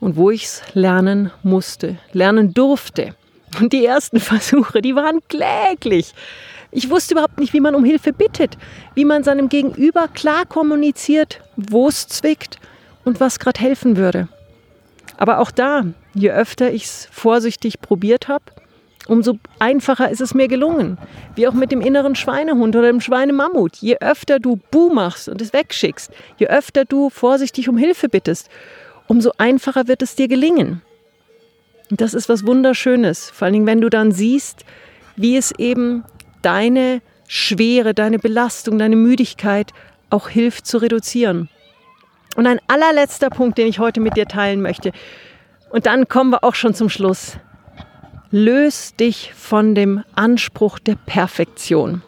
und 0.00 0.16
wo 0.16 0.30
ich 0.30 0.44
es 0.44 0.62
lernen 0.74 1.30
musste, 1.42 1.98
lernen 2.12 2.52
durfte. 2.54 3.14
Und 3.60 3.72
die 3.72 3.84
ersten 3.84 4.20
Versuche, 4.20 4.80
die 4.82 4.96
waren 4.96 5.20
kläglich. 5.28 6.14
Ich 6.72 6.88
wusste 6.88 7.14
überhaupt 7.14 7.38
nicht, 7.38 7.52
wie 7.52 7.60
man 7.60 7.74
um 7.74 7.84
Hilfe 7.84 8.12
bittet, 8.12 8.56
wie 8.94 9.04
man 9.04 9.24
seinem 9.24 9.48
Gegenüber 9.48 10.08
klar 10.08 10.46
kommuniziert, 10.46 11.40
wo 11.56 11.88
es 11.88 12.06
zwickt 12.06 12.58
und 13.04 13.18
was 13.20 13.38
gerade 13.38 13.60
helfen 13.60 13.96
würde. 13.96 14.28
Aber 15.16 15.40
auch 15.40 15.50
da, 15.50 15.84
je 16.14 16.30
öfter 16.30 16.72
ich 16.72 16.84
es 16.84 17.08
vorsichtig 17.10 17.80
probiert 17.80 18.28
habe, 18.28 18.44
umso 19.08 19.38
einfacher 19.58 20.10
ist 20.10 20.20
es 20.20 20.32
mir 20.32 20.46
gelungen. 20.46 20.96
Wie 21.34 21.48
auch 21.48 21.52
mit 21.52 21.72
dem 21.72 21.80
inneren 21.80 22.14
Schweinehund 22.14 22.76
oder 22.76 22.86
dem 22.86 23.00
Schweinemammut. 23.00 23.76
Je 23.76 23.96
öfter 24.00 24.38
du 24.38 24.60
Bu 24.70 24.90
machst 24.92 25.28
und 25.28 25.42
es 25.42 25.52
wegschickst, 25.52 26.12
je 26.38 26.46
öfter 26.46 26.84
du 26.84 27.10
vorsichtig 27.10 27.68
um 27.68 27.76
Hilfe 27.76 28.08
bittest, 28.08 28.48
umso 29.10 29.32
einfacher 29.38 29.88
wird 29.88 30.02
es 30.02 30.14
dir 30.14 30.28
gelingen. 30.28 30.82
Und 31.90 32.00
das 32.00 32.14
ist 32.14 32.28
was 32.28 32.46
Wunderschönes. 32.46 33.28
Vor 33.30 33.46
allen 33.46 33.54
Dingen, 33.54 33.66
wenn 33.66 33.80
du 33.80 33.90
dann 33.90 34.12
siehst, 34.12 34.64
wie 35.16 35.36
es 35.36 35.50
eben 35.58 36.04
deine 36.42 37.02
Schwere, 37.26 37.92
deine 37.92 38.20
Belastung, 38.20 38.78
deine 38.78 38.94
Müdigkeit 38.94 39.72
auch 40.10 40.28
hilft 40.28 40.64
zu 40.64 40.78
reduzieren. 40.78 41.48
Und 42.36 42.46
ein 42.46 42.60
allerletzter 42.68 43.30
Punkt, 43.30 43.58
den 43.58 43.66
ich 43.66 43.80
heute 43.80 44.00
mit 44.00 44.16
dir 44.16 44.26
teilen 44.26 44.62
möchte. 44.62 44.92
Und 45.70 45.86
dann 45.86 46.06
kommen 46.06 46.30
wir 46.30 46.44
auch 46.44 46.54
schon 46.54 46.74
zum 46.74 46.88
Schluss. 46.88 47.36
Löse 48.30 48.94
dich 48.94 49.32
von 49.34 49.74
dem 49.74 50.04
Anspruch 50.14 50.78
der 50.78 50.94
Perfektion. 50.94 52.02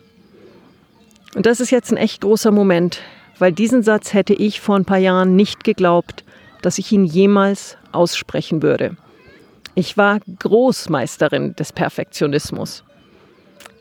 Und 1.35 1.47
das 1.47 1.59
ist 1.59 1.71
jetzt 1.71 1.91
ein 1.91 1.97
echt 1.97 2.21
großer 2.21 2.53
Moment, 2.53 3.01
weil 3.41 3.51
diesen 3.51 3.83
Satz 3.83 4.15
hätte 4.15 4.35
ich 4.35 4.61
vor 4.61 4.77
ein 4.77 4.85
paar 4.85 4.99
Jahren 4.99 5.35
nicht 5.35 5.65
geglaubt, 5.65 6.23
dass 6.63 6.79
ich 6.79 6.91
ihn 6.93 7.05
jemals 7.05 7.77
aussprechen 7.93 8.63
würde. 8.63 8.97
Ich 9.75 9.97
war 9.97 10.21
Großmeisterin 10.39 11.55
des 11.57 11.73
Perfektionismus. 11.73 12.85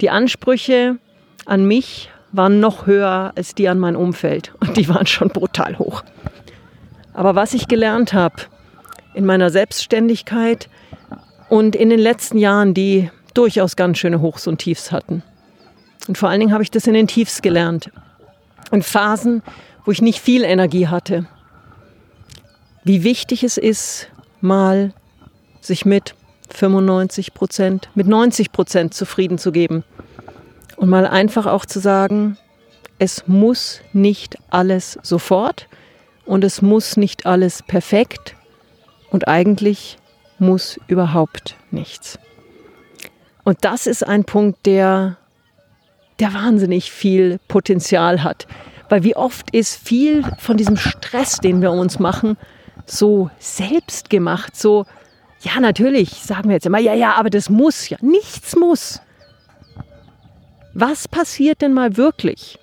Die 0.01 0.09
Ansprüche 0.09 0.97
an 1.45 1.65
mich 1.65 2.09
waren 2.31 2.59
noch 2.59 2.87
höher 2.87 3.33
als 3.35 3.55
die 3.55 3.67
an 3.67 3.79
mein 3.79 3.95
Umfeld 3.95 4.53
und 4.59 4.77
die 4.77 4.87
waren 4.89 5.05
schon 5.05 5.29
brutal 5.29 5.77
hoch. 5.77 6.03
Aber 7.13 7.35
was 7.35 7.53
ich 7.53 7.67
gelernt 7.67 8.13
habe 8.13 8.35
in 9.13 9.25
meiner 9.25 9.49
Selbstständigkeit 9.49 10.69
und 11.49 11.75
in 11.75 11.89
den 11.89 11.99
letzten 11.99 12.37
Jahren, 12.37 12.73
die 12.73 13.11
durchaus 13.33 13.75
ganz 13.75 13.97
schöne 13.97 14.21
Hochs 14.21 14.47
und 14.47 14.59
Tiefs 14.59 14.91
hatten. 14.91 15.23
Und 16.07 16.17
vor 16.17 16.29
allen 16.29 16.39
Dingen 16.39 16.53
habe 16.53 16.63
ich 16.63 16.71
das 16.71 16.87
in 16.87 16.93
den 16.93 17.07
Tiefs 17.07 17.41
gelernt. 17.41 17.91
In 18.71 18.81
Phasen, 18.81 19.43
wo 19.85 19.91
ich 19.91 20.01
nicht 20.01 20.19
viel 20.19 20.43
Energie 20.43 20.87
hatte. 20.87 21.25
Wie 22.83 23.03
wichtig 23.03 23.43
es 23.43 23.57
ist, 23.57 24.07
mal 24.41 24.93
sich 25.61 25.85
mit 25.85 26.15
95 26.49 27.33
Prozent, 27.33 27.89
mit 27.95 28.07
90 28.07 28.51
Prozent 28.51 28.93
zufrieden 28.93 29.37
zu 29.37 29.51
geben. 29.51 29.83
Und 30.77 30.89
mal 30.89 31.05
einfach 31.05 31.45
auch 31.45 31.65
zu 31.65 31.79
sagen, 31.79 32.37
es 32.97 33.27
muss 33.27 33.81
nicht 33.93 34.37
alles 34.49 34.97
sofort 35.03 35.67
und 36.25 36.43
es 36.43 36.61
muss 36.61 36.97
nicht 36.97 37.25
alles 37.25 37.61
perfekt 37.61 38.35
und 39.11 39.27
eigentlich 39.27 39.97
muss 40.39 40.79
überhaupt 40.87 41.55
nichts. 41.69 42.17
Und 43.43 43.59
das 43.61 43.85
ist 43.85 44.05
ein 44.07 44.23
Punkt, 44.23 44.65
der, 44.65 45.17
der 46.19 46.33
wahnsinnig 46.33 46.91
viel 46.91 47.39
Potenzial 47.47 48.23
hat. 48.23 48.47
Weil 48.89 49.03
wie 49.03 49.15
oft 49.15 49.51
ist 49.51 49.75
viel 49.87 50.23
von 50.37 50.57
diesem 50.57 50.77
Stress, 50.77 51.37
den 51.37 51.61
wir 51.61 51.71
uns 51.71 51.99
machen, 51.99 52.37
so 52.86 53.29
selbst 53.39 54.10
gemacht, 54.10 54.55
so, 54.55 54.86
ja, 55.41 55.60
natürlich, 55.60 56.10
sagen 56.10 56.49
wir 56.49 56.55
jetzt 56.55 56.65
immer, 56.65 56.79
ja, 56.79 56.93
ja, 56.93 57.13
aber 57.13 57.29
das 57.29 57.49
muss 57.49 57.89
ja. 57.89 57.97
Nichts 58.01 58.55
muss. 58.55 59.01
Was 60.73 61.07
passiert 61.07 61.62
denn 61.62 61.73
mal 61.73 61.97
wirklich, 61.97 62.57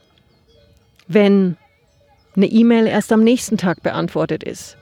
wenn 1.08 1.56
eine 2.36 2.46
E-Mail 2.46 2.86
erst 2.86 3.12
am 3.12 3.22
nächsten 3.22 3.58
Tag 3.58 3.82
beantwortet 3.82 4.44
ist? 4.44 4.76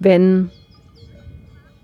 Wenn 0.00 0.50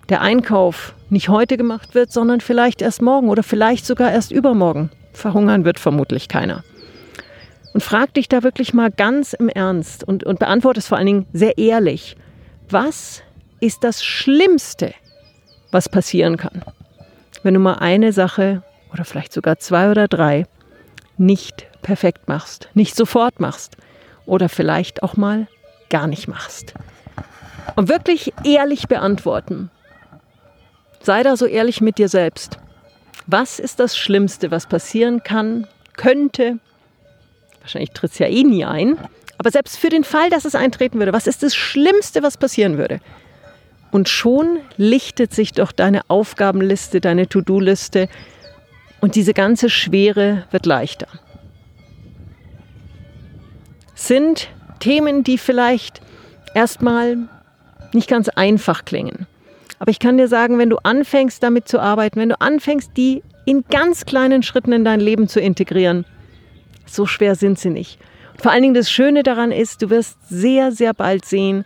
der 0.08 0.20
Einkauf 0.20 0.94
nicht 1.08 1.28
heute 1.28 1.56
gemacht 1.56 1.94
wird, 1.94 2.12
sondern 2.12 2.40
vielleicht 2.40 2.82
erst 2.82 3.00
morgen 3.00 3.28
oder 3.28 3.42
vielleicht 3.42 3.86
sogar 3.86 4.12
erst 4.12 4.32
übermorgen. 4.32 4.90
Verhungern 5.12 5.64
wird 5.64 5.78
vermutlich 5.78 6.28
keiner. 6.28 6.62
Und 7.74 7.82
frag 7.82 8.14
dich 8.14 8.28
da 8.28 8.44
wirklich 8.44 8.72
mal 8.72 8.90
ganz 8.90 9.32
im 9.32 9.48
Ernst 9.48 10.04
und, 10.04 10.22
und 10.22 10.38
beantworte 10.38 10.78
es 10.78 10.86
vor 10.86 10.96
allen 10.96 11.08
Dingen 11.08 11.26
sehr 11.32 11.58
ehrlich. 11.58 12.16
Was 12.70 13.22
ist 13.58 13.82
das 13.82 14.04
Schlimmste, 14.04 14.94
was 15.72 15.88
passieren 15.88 16.36
kann, 16.36 16.62
wenn 17.42 17.52
du 17.52 17.60
mal 17.60 17.74
eine 17.74 18.12
Sache 18.12 18.62
oder 18.92 19.04
vielleicht 19.04 19.32
sogar 19.32 19.58
zwei 19.58 19.90
oder 19.90 20.06
drei 20.06 20.46
nicht 21.18 21.66
perfekt 21.82 22.28
machst, 22.28 22.68
nicht 22.74 22.94
sofort 22.94 23.40
machst 23.40 23.76
oder 24.24 24.48
vielleicht 24.48 25.02
auch 25.02 25.16
mal 25.16 25.48
gar 25.90 26.06
nicht 26.06 26.28
machst? 26.28 26.74
Und 27.74 27.88
wirklich 27.88 28.32
ehrlich 28.44 28.86
beantworten. 28.86 29.68
Sei 31.02 31.24
da 31.24 31.36
so 31.36 31.46
ehrlich 31.46 31.80
mit 31.80 31.98
dir 31.98 32.08
selbst. 32.08 32.58
Was 33.26 33.58
ist 33.58 33.80
das 33.80 33.96
Schlimmste, 33.96 34.52
was 34.52 34.68
passieren 34.68 35.24
kann, 35.24 35.66
könnte? 35.96 36.60
Wahrscheinlich 37.64 37.92
tritt 37.92 38.12
es 38.12 38.18
ja 38.18 38.26
eh 38.26 38.42
nie 38.42 38.66
ein. 38.66 38.98
Aber 39.38 39.50
selbst 39.50 39.78
für 39.78 39.88
den 39.88 40.04
Fall, 40.04 40.28
dass 40.28 40.44
es 40.44 40.54
eintreten 40.54 40.98
würde, 40.98 41.14
was 41.14 41.26
ist 41.26 41.42
das 41.42 41.56
Schlimmste, 41.56 42.22
was 42.22 42.36
passieren 42.36 42.76
würde? 42.76 43.00
Und 43.90 44.10
schon 44.10 44.58
lichtet 44.76 45.32
sich 45.32 45.52
doch 45.52 45.72
deine 45.72 46.02
Aufgabenliste, 46.08 47.00
deine 47.00 47.26
To-Do-Liste 47.26 48.08
und 49.00 49.14
diese 49.14 49.32
ganze 49.32 49.70
Schwere 49.70 50.44
wird 50.50 50.66
leichter. 50.66 51.06
Sind 53.94 54.50
Themen, 54.78 55.24
die 55.24 55.38
vielleicht 55.38 56.02
erstmal 56.54 57.16
nicht 57.94 58.10
ganz 58.10 58.28
einfach 58.28 58.84
klingen. 58.84 59.26
Aber 59.78 59.90
ich 59.90 60.00
kann 60.00 60.18
dir 60.18 60.28
sagen, 60.28 60.58
wenn 60.58 60.68
du 60.68 60.76
anfängst 60.82 61.42
damit 61.42 61.66
zu 61.66 61.80
arbeiten, 61.80 62.20
wenn 62.20 62.28
du 62.28 62.40
anfängst, 62.40 62.90
die 62.96 63.22
in 63.46 63.64
ganz 63.70 64.04
kleinen 64.04 64.42
Schritten 64.42 64.72
in 64.72 64.84
dein 64.84 65.00
Leben 65.00 65.28
zu 65.28 65.40
integrieren, 65.40 66.04
so 66.86 67.06
schwer 67.06 67.34
sind 67.34 67.58
sie 67.58 67.70
nicht. 67.70 67.98
vor 68.40 68.50
allen 68.50 68.62
Dingen 68.62 68.74
das 68.74 68.90
Schöne 68.90 69.22
daran 69.22 69.52
ist, 69.52 69.82
du 69.82 69.90
wirst 69.90 70.18
sehr, 70.28 70.72
sehr 70.72 70.92
bald 70.92 71.24
sehen, 71.24 71.64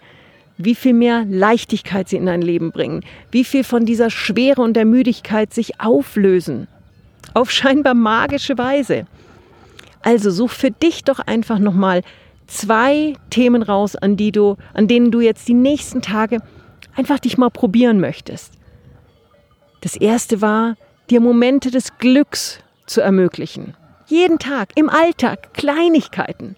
wie 0.59 0.75
viel 0.75 0.93
mehr 0.93 1.25
Leichtigkeit 1.27 2.09
sie 2.09 2.17
in 2.17 2.27
dein 2.27 2.43
Leben 2.43 2.73
bringen, 2.73 3.05
wie 3.31 3.45
viel 3.45 3.65
von 3.65 3.87
dieser 3.87 4.11
Schwere 4.11 4.61
und 4.61 4.75
der 4.75 4.85
Müdigkeit 4.85 5.55
sich 5.55 5.81
auflösen. 5.81 6.67
Auf 7.33 7.51
scheinbar 7.51 7.95
magische 7.95 8.59
Weise. 8.59 9.07
Also 10.03 10.31
such 10.31 10.51
für 10.51 10.71
dich 10.71 11.05
doch 11.05 11.21
einfach 11.21 11.59
nochmal 11.59 12.03
zwei 12.47 13.15
Themen 13.31 13.63
raus, 13.63 13.95
an, 13.95 14.17
die 14.17 14.33
du, 14.33 14.57
an 14.75 14.89
denen 14.89 15.11
du 15.11 15.21
jetzt 15.21 15.47
die 15.49 15.55
nächsten 15.55 16.03
Tage 16.03 16.39
einfach 16.97 17.21
dich 17.21 17.39
mal 17.39 17.51
probieren 17.51 18.01
möchtest. 18.01 18.53
Das 19.81 19.95
erste 19.95 20.41
war, 20.41 20.77
dir 21.09 21.21
Momente 21.21 21.71
des 21.71 21.97
Glücks 21.99 22.59
zu 22.87 23.01
ermöglichen. 23.01 23.75
Jeden 24.09 24.39
Tag, 24.39 24.71
im 24.75 24.89
Alltag, 24.89 25.53
Kleinigkeiten. 25.53 26.57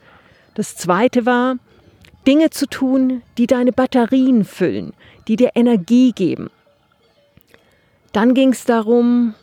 Das 0.54 0.76
zweite 0.76 1.26
war, 1.26 1.56
Dinge 2.24 2.50
zu 2.50 2.66
tun, 2.66 3.22
die 3.38 3.48
deine 3.48 3.72
Batterien 3.72 4.44
füllen, 4.44 4.92
die 5.26 5.34
dir 5.34 5.50
Energie 5.56 6.12
geben. 6.12 6.50
Dann 8.12 8.34
ging 8.34 8.52
es 8.52 8.64
darum, 8.66 9.34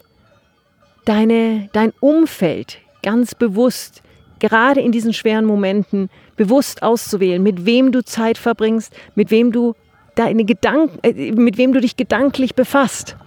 deine, 1.04 1.70
dein 1.74 1.92
Umfeld 2.00 2.78
ganz 3.04 3.36
bewusst, 3.36 4.02
gerade 4.40 4.80
in 4.80 4.94
diesen 4.94 5.12
schweren 5.12 5.44
Momenten, 5.44 6.10
bewusst 6.38 6.84
auszuwählen, 6.84 7.44
mit 7.44 7.66
wem 7.66 7.92
du 7.92 8.06
Zeit 8.06 8.38
verbringst, 8.38 8.94
mit 9.16 9.32
wem 9.32 9.52
du 9.52 9.76
deine 10.16 10.46
Gedanken, 10.46 11.00
äh, 11.04 11.34
mit 11.34 11.58
wem 11.58 11.74
du 11.74 11.82
dich 11.82 11.98
gedanklich 11.98 12.56
befasst. 12.56 13.18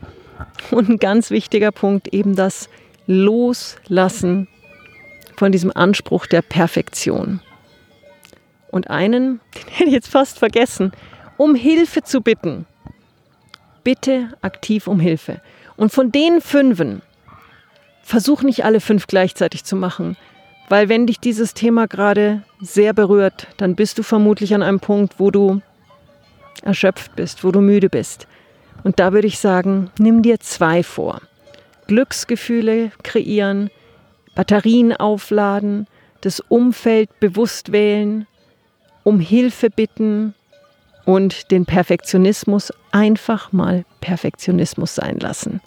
Und 0.71 0.89
ein 0.89 0.99
ganz 0.99 1.31
wichtiger 1.31 1.71
Punkt 1.71 2.09
eben 2.15 2.35
das 2.35 2.71
Loslassen 3.07 4.49
von 5.41 5.53
diesem 5.53 5.75
Anspruch 5.75 6.27
der 6.27 6.43
Perfektion. 6.43 7.41
Und 8.71 8.91
einen, 8.91 9.41
den 9.55 9.69
hätte 9.73 9.89
ich 9.89 9.95
jetzt 9.95 10.09
fast 10.09 10.39
vergessen, 10.39 10.93
um 11.39 11.55
Hilfe 11.55 12.03
zu 12.03 12.21
bitten. 12.21 12.67
Bitte 13.83 14.35
aktiv 14.43 14.87
um 14.87 15.01
Hilfe. 15.01 15.41
Und 15.79 15.93
von 15.93 16.13
den 16.13 16.43
fünfen, 16.43 17.01
versuch 18.03 18.43
nicht 18.43 18.67
alle 18.67 18.81
fünf 18.81 19.07
gleichzeitig 19.07 19.65
zu 19.65 19.77
machen, 19.77 20.19
weil 20.69 20.91
wenn 20.91 21.07
dich 21.07 21.19
dieses 21.19 21.55
Thema 21.55 21.87
gerade 21.87 22.43
sehr 22.61 22.93
berührt, 22.93 23.47
dann 23.57 23.77
bist 23.77 23.97
du 23.97 24.03
vermutlich 24.03 24.55
an 24.55 24.63
einem 24.63 24.81
Punkt, 24.81 25.15
wo 25.17 25.31
du 25.31 25.63
erschöpft 26.63 27.17
bist, 27.17 27.45
wo 27.45 27.51
du 27.51 27.63
müde 27.63 27.89
bist. 27.89 28.27
Und 28.85 29.01
da 29.01 29.15
würde 29.15 29.27
ich 29.27 29.39
sagen, 29.39 29.91
nimm 29.99 30.21
dir 30.21 30.39
zwei 30.39 30.83
vor. 30.83 31.23
Glücksgefühle 31.87 32.93
kreieren, 33.03 33.71
Batterien 34.35 34.95
aufladen, 34.95 35.87
das 36.21 36.41
Umfeld 36.41 37.09
bewusst 37.21 37.73
wählen, 37.73 38.27
um 39.03 39.21
Hilfe 39.21 39.71
bitten 39.71 40.35
und 41.05 41.51
den 41.51 41.67
Perfektionismus 41.67 42.73
einfach 42.93 43.53
mal 43.53 43.85
Perfektionismus 44.01 44.95
sein 44.95 45.19
lassen. 45.19 45.61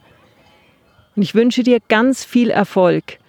Und 1.15 1.21
ich 1.23 1.35
wünsche 1.35 1.63
dir 1.63 1.79
ganz 1.87 2.23
viel 2.23 2.49
Erfolg. 2.49 3.19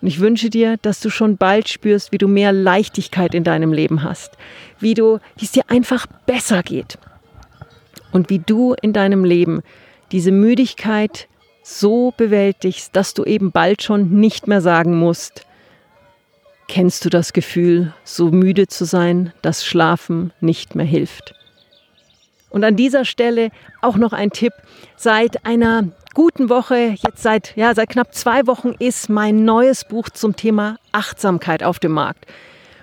Und 0.00 0.08
ich 0.08 0.18
wünsche 0.18 0.50
dir, 0.50 0.76
dass 0.82 1.00
du 1.00 1.10
schon 1.10 1.36
bald 1.36 1.68
spürst, 1.68 2.10
wie 2.10 2.18
du 2.18 2.26
mehr 2.26 2.52
Leichtigkeit 2.52 3.34
in 3.34 3.44
deinem 3.44 3.72
Leben 3.72 4.02
hast, 4.02 4.32
wie 4.80 4.94
du, 4.94 5.20
wie 5.36 5.44
es 5.44 5.52
dir 5.52 5.62
einfach 5.68 6.06
besser 6.26 6.62
geht 6.62 6.98
und 8.10 8.28
wie 8.28 8.40
du 8.40 8.74
in 8.82 8.92
deinem 8.92 9.24
Leben 9.24 9.62
diese 10.10 10.32
Müdigkeit 10.32 11.28
so 11.62 12.12
bewältigst, 12.16 12.94
dass 12.96 13.14
du 13.14 13.24
eben 13.24 13.52
bald 13.52 13.82
schon 13.82 14.10
nicht 14.10 14.46
mehr 14.46 14.60
sagen 14.60 14.98
musst, 14.98 15.46
kennst 16.68 17.04
du 17.04 17.10
das 17.10 17.32
Gefühl, 17.32 17.92
so 18.04 18.30
müde 18.30 18.66
zu 18.66 18.84
sein, 18.84 19.32
dass 19.42 19.64
Schlafen 19.64 20.32
nicht 20.40 20.74
mehr 20.74 20.86
hilft. 20.86 21.34
Und 22.50 22.64
an 22.64 22.76
dieser 22.76 23.04
Stelle 23.04 23.50
auch 23.80 23.96
noch 23.96 24.12
ein 24.12 24.30
Tipp. 24.30 24.52
Seit 24.96 25.46
einer 25.46 25.84
guten 26.14 26.50
Woche, 26.50 26.94
jetzt 27.02 27.22
seit, 27.22 27.56
ja, 27.56 27.74
seit 27.74 27.88
knapp 27.88 28.14
zwei 28.14 28.46
Wochen 28.46 28.74
ist 28.78 29.08
mein 29.08 29.44
neues 29.44 29.84
Buch 29.84 30.10
zum 30.10 30.36
Thema 30.36 30.78
Achtsamkeit 30.92 31.62
auf 31.62 31.78
dem 31.78 31.92
Markt. 31.92 32.26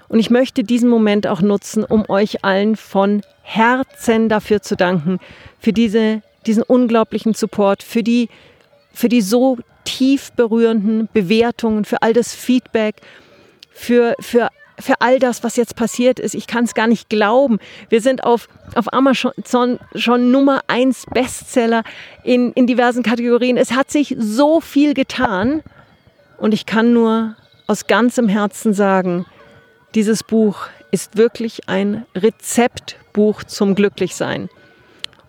Und 0.08 0.20
ich 0.20 0.32
möchte 0.32 0.64
diesen 0.64 0.90
Moment 0.90 1.28
auch 1.28 1.42
nutzen, 1.42 1.84
um 1.84 2.10
euch 2.10 2.44
allen 2.44 2.76
von 2.76 3.22
Herzen 3.44 4.28
dafür 4.28 4.64
zu 4.64 4.76
danken, 4.76 5.20
für 5.60 5.72
diese, 5.72 6.24
diesen 6.48 6.64
unglaublichen 6.64 7.36
Support, 7.36 7.84
für 7.84 8.02
die, 8.02 8.30
für 9.00 9.08
die 9.08 9.22
so 9.22 9.58
tief 9.86 10.34
berührenden 10.34 11.08
Bewertungen, 11.14 11.86
für 11.86 12.02
all 12.02 12.12
das 12.12 12.36
Feedback, 12.36 12.96
für, 13.72 14.14
für 14.20 14.50
für 14.82 14.94
all 15.00 15.20
das, 15.20 15.44
was 15.44 15.58
jetzt 15.58 15.76
passiert 15.76 16.20
ist. 16.20 16.34
Ich 16.34 16.48
kann 16.48 16.64
es 16.64 16.74
gar 16.74 16.88
nicht 16.88 17.10
glauben. 17.10 17.60
Wir 17.90 18.00
sind 18.00 18.24
auf, 18.24 18.48
auf 18.76 18.94
Amazon 18.94 19.78
schon 19.94 20.32
Nummer 20.32 20.62
eins 20.68 21.06
Bestseller 21.14 21.84
in, 22.24 22.54
in 22.54 22.66
diversen 22.66 23.04
Kategorien. 23.04 23.58
Es 23.58 23.74
hat 23.74 23.92
sich 23.92 24.16
so 24.18 24.62
viel 24.62 24.94
getan. 24.94 25.64
Und 26.38 26.54
ich 26.54 26.66
kann 26.66 26.94
nur 26.94 27.36
aus 27.68 27.88
ganzem 27.88 28.30
Herzen 28.30 28.74
sagen, 28.74 29.26
dieses 29.96 30.24
Buch 30.24 30.68
ist 30.92 31.18
wirklich 31.18 31.68
ein 31.68 32.06
Rezeptbuch 32.16 33.44
zum 33.44 33.76
Glücklichsein. 33.76 34.50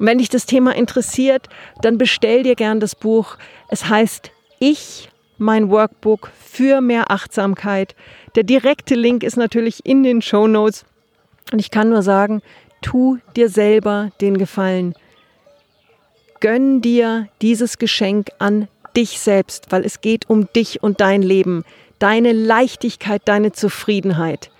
Und 0.00 0.06
wenn 0.06 0.18
dich 0.18 0.30
das 0.30 0.46
Thema 0.46 0.74
interessiert, 0.74 1.50
dann 1.82 1.98
bestell 1.98 2.42
dir 2.42 2.56
gern 2.56 2.80
das 2.80 2.94
Buch. 2.94 3.36
Es 3.68 3.86
heißt 3.86 4.30
Ich, 4.58 5.10
mein 5.36 5.70
Workbook 5.70 6.30
für 6.42 6.80
mehr 6.80 7.10
Achtsamkeit. 7.10 7.94
Der 8.34 8.42
direkte 8.42 8.94
Link 8.94 9.22
ist 9.22 9.36
natürlich 9.36 9.84
in 9.84 10.02
den 10.02 10.22
Show 10.22 10.46
Notes. 10.46 10.86
Und 11.52 11.58
ich 11.58 11.70
kann 11.70 11.90
nur 11.90 12.00
sagen, 12.00 12.40
tu 12.80 13.18
dir 13.36 13.50
selber 13.50 14.10
den 14.22 14.38
Gefallen. 14.38 14.94
Gönn 16.40 16.80
dir 16.80 17.28
dieses 17.42 17.76
Geschenk 17.76 18.30
an 18.38 18.68
dich 18.96 19.20
selbst, 19.20 19.70
weil 19.70 19.84
es 19.84 20.00
geht 20.00 20.30
um 20.30 20.50
dich 20.54 20.82
und 20.82 21.02
dein 21.02 21.20
Leben, 21.20 21.62
deine 21.98 22.32
Leichtigkeit, 22.32 23.20
deine 23.26 23.52
Zufriedenheit. 23.52 24.50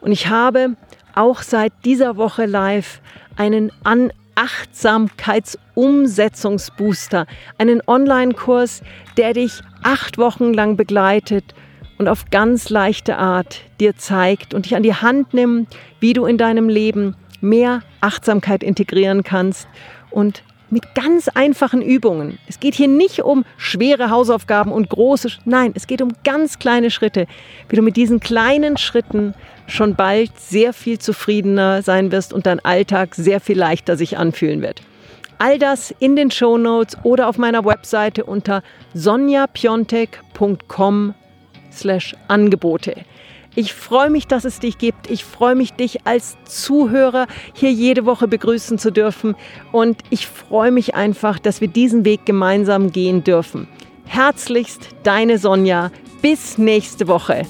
Und 0.00 0.12
ich 0.12 0.28
habe 0.28 0.76
auch 1.16 1.42
seit 1.42 1.72
dieser 1.84 2.16
Woche 2.16 2.46
live 2.46 3.00
einen 3.36 3.72
an 3.82 4.12
Achtsamkeitsumsetzungsbooster, 4.34 7.26
einen 7.58 7.82
Online-Kurs, 7.86 8.82
der 9.16 9.34
dich 9.34 9.60
acht 9.82 10.18
Wochen 10.18 10.54
lang 10.54 10.76
begleitet 10.76 11.54
und 11.98 12.08
auf 12.08 12.30
ganz 12.30 12.70
leichte 12.70 13.18
Art 13.18 13.60
dir 13.80 13.96
zeigt 13.96 14.54
und 14.54 14.64
dich 14.64 14.74
an 14.74 14.82
die 14.82 14.94
Hand 14.94 15.34
nimmt, 15.34 15.68
wie 16.00 16.12
du 16.12 16.26
in 16.26 16.38
deinem 16.38 16.68
Leben 16.68 17.16
mehr 17.40 17.82
Achtsamkeit 18.00 18.62
integrieren 18.62 19.22
kannst 19.22 19.68
und 20.10 20.42
mit 20.72 20.94
ganz 20.94 21.28
einfachen 21.28 21.82
Übungen. 21.82 22.38
Es 22.48 22.58
geht 22.58 22.74
hier 22.74 22.88
nicht 22.88 23.22
um 23.22 23.44
schwere 23.58 24.08
Hausaufgaben 24.08 24.72
und 24.72 24.88
große, 24.88 25.28
nein, 25.44 25.72
es 25.76 25.86
geht 25.86 26.00
um 26.00 26.14
ganz 26.24 26.58
kleine 26.58 26.90
Schritte, 26.90 27.26
wie 27.68 27.76
du 27.76 27.82
mit 27.82 27.96
diesen 27.96 28.20
kleinen 28.20 28.78
Schritten 28.78 29.34
schon 29.66 29.94
bald 29.94 30.40
sehr 30.40 30.72
viel 30.72 30.98
zufriedener 30.98 31.82
sein 31.82 32.10
wirst 32.10 32.32
und 32.32 32.46
dein 32.46 32.64
Alltag 32.64 33.14
sehr 33.14 33.40
viel 33.40 33.58
leichter 33.58 33.98
sich 33.98 34.16
anfühlen 34.16 34.62
wird. 34.62 34.80
All 35.38 35.58
das 35.58 35.94
in 35.98 36.16
den 36.16 36.30
Show 36.30 36.56
Notes 36.56 36.96
oder 37.02 37.28
auf 37.28 37.36
meiner 37.36 37.66
Webseite 37.66 38.24
unter 38.24 38.62
sonjapiontek.com 38.94 41.14
slash 41.70 42.16
Angebote. 42.28 42.94
Ich 43.54 43.74
freue 43.74 44.08
mich, 44.08 44.26
dass 44.26 44.44
es 44.46 44.60
dich 44.60 44.78
gibt. 44.78 45.10
Ich 45.10 45.24
freue 45.24 45.54
mich, 45.54 45.74
dich 45.74 46.06
als 46.06 46.36
Zuhörer 46.44 47.26
hier 47.52 47.70
jede 47.70 48.06
Woche 48.06 48.26
begrüßen 48.26 48.78
zu 48.78 48.90
dürfen. 48.90 49.34
Und 49.72 50.00
ich 50.08 50.26
freue 50.26 50.70
mich 50.70 50.94
einfach, 50.94 51.38
dass 51.38 51.60
wir 51.60 51.68
diesen 51.68 52.06
Weg 52.06 52.24
gemeinsam 52.24 52.92
gehen 52.92 53.24
dürfen. 53.24 53.68
Herzlichst, 54.06 54.88
deine 55.02 55.38
Sonja. 55.38 55.90
Bis 56.22 56.56
nächste 56.56 57.08
Woche. 57.08 57.44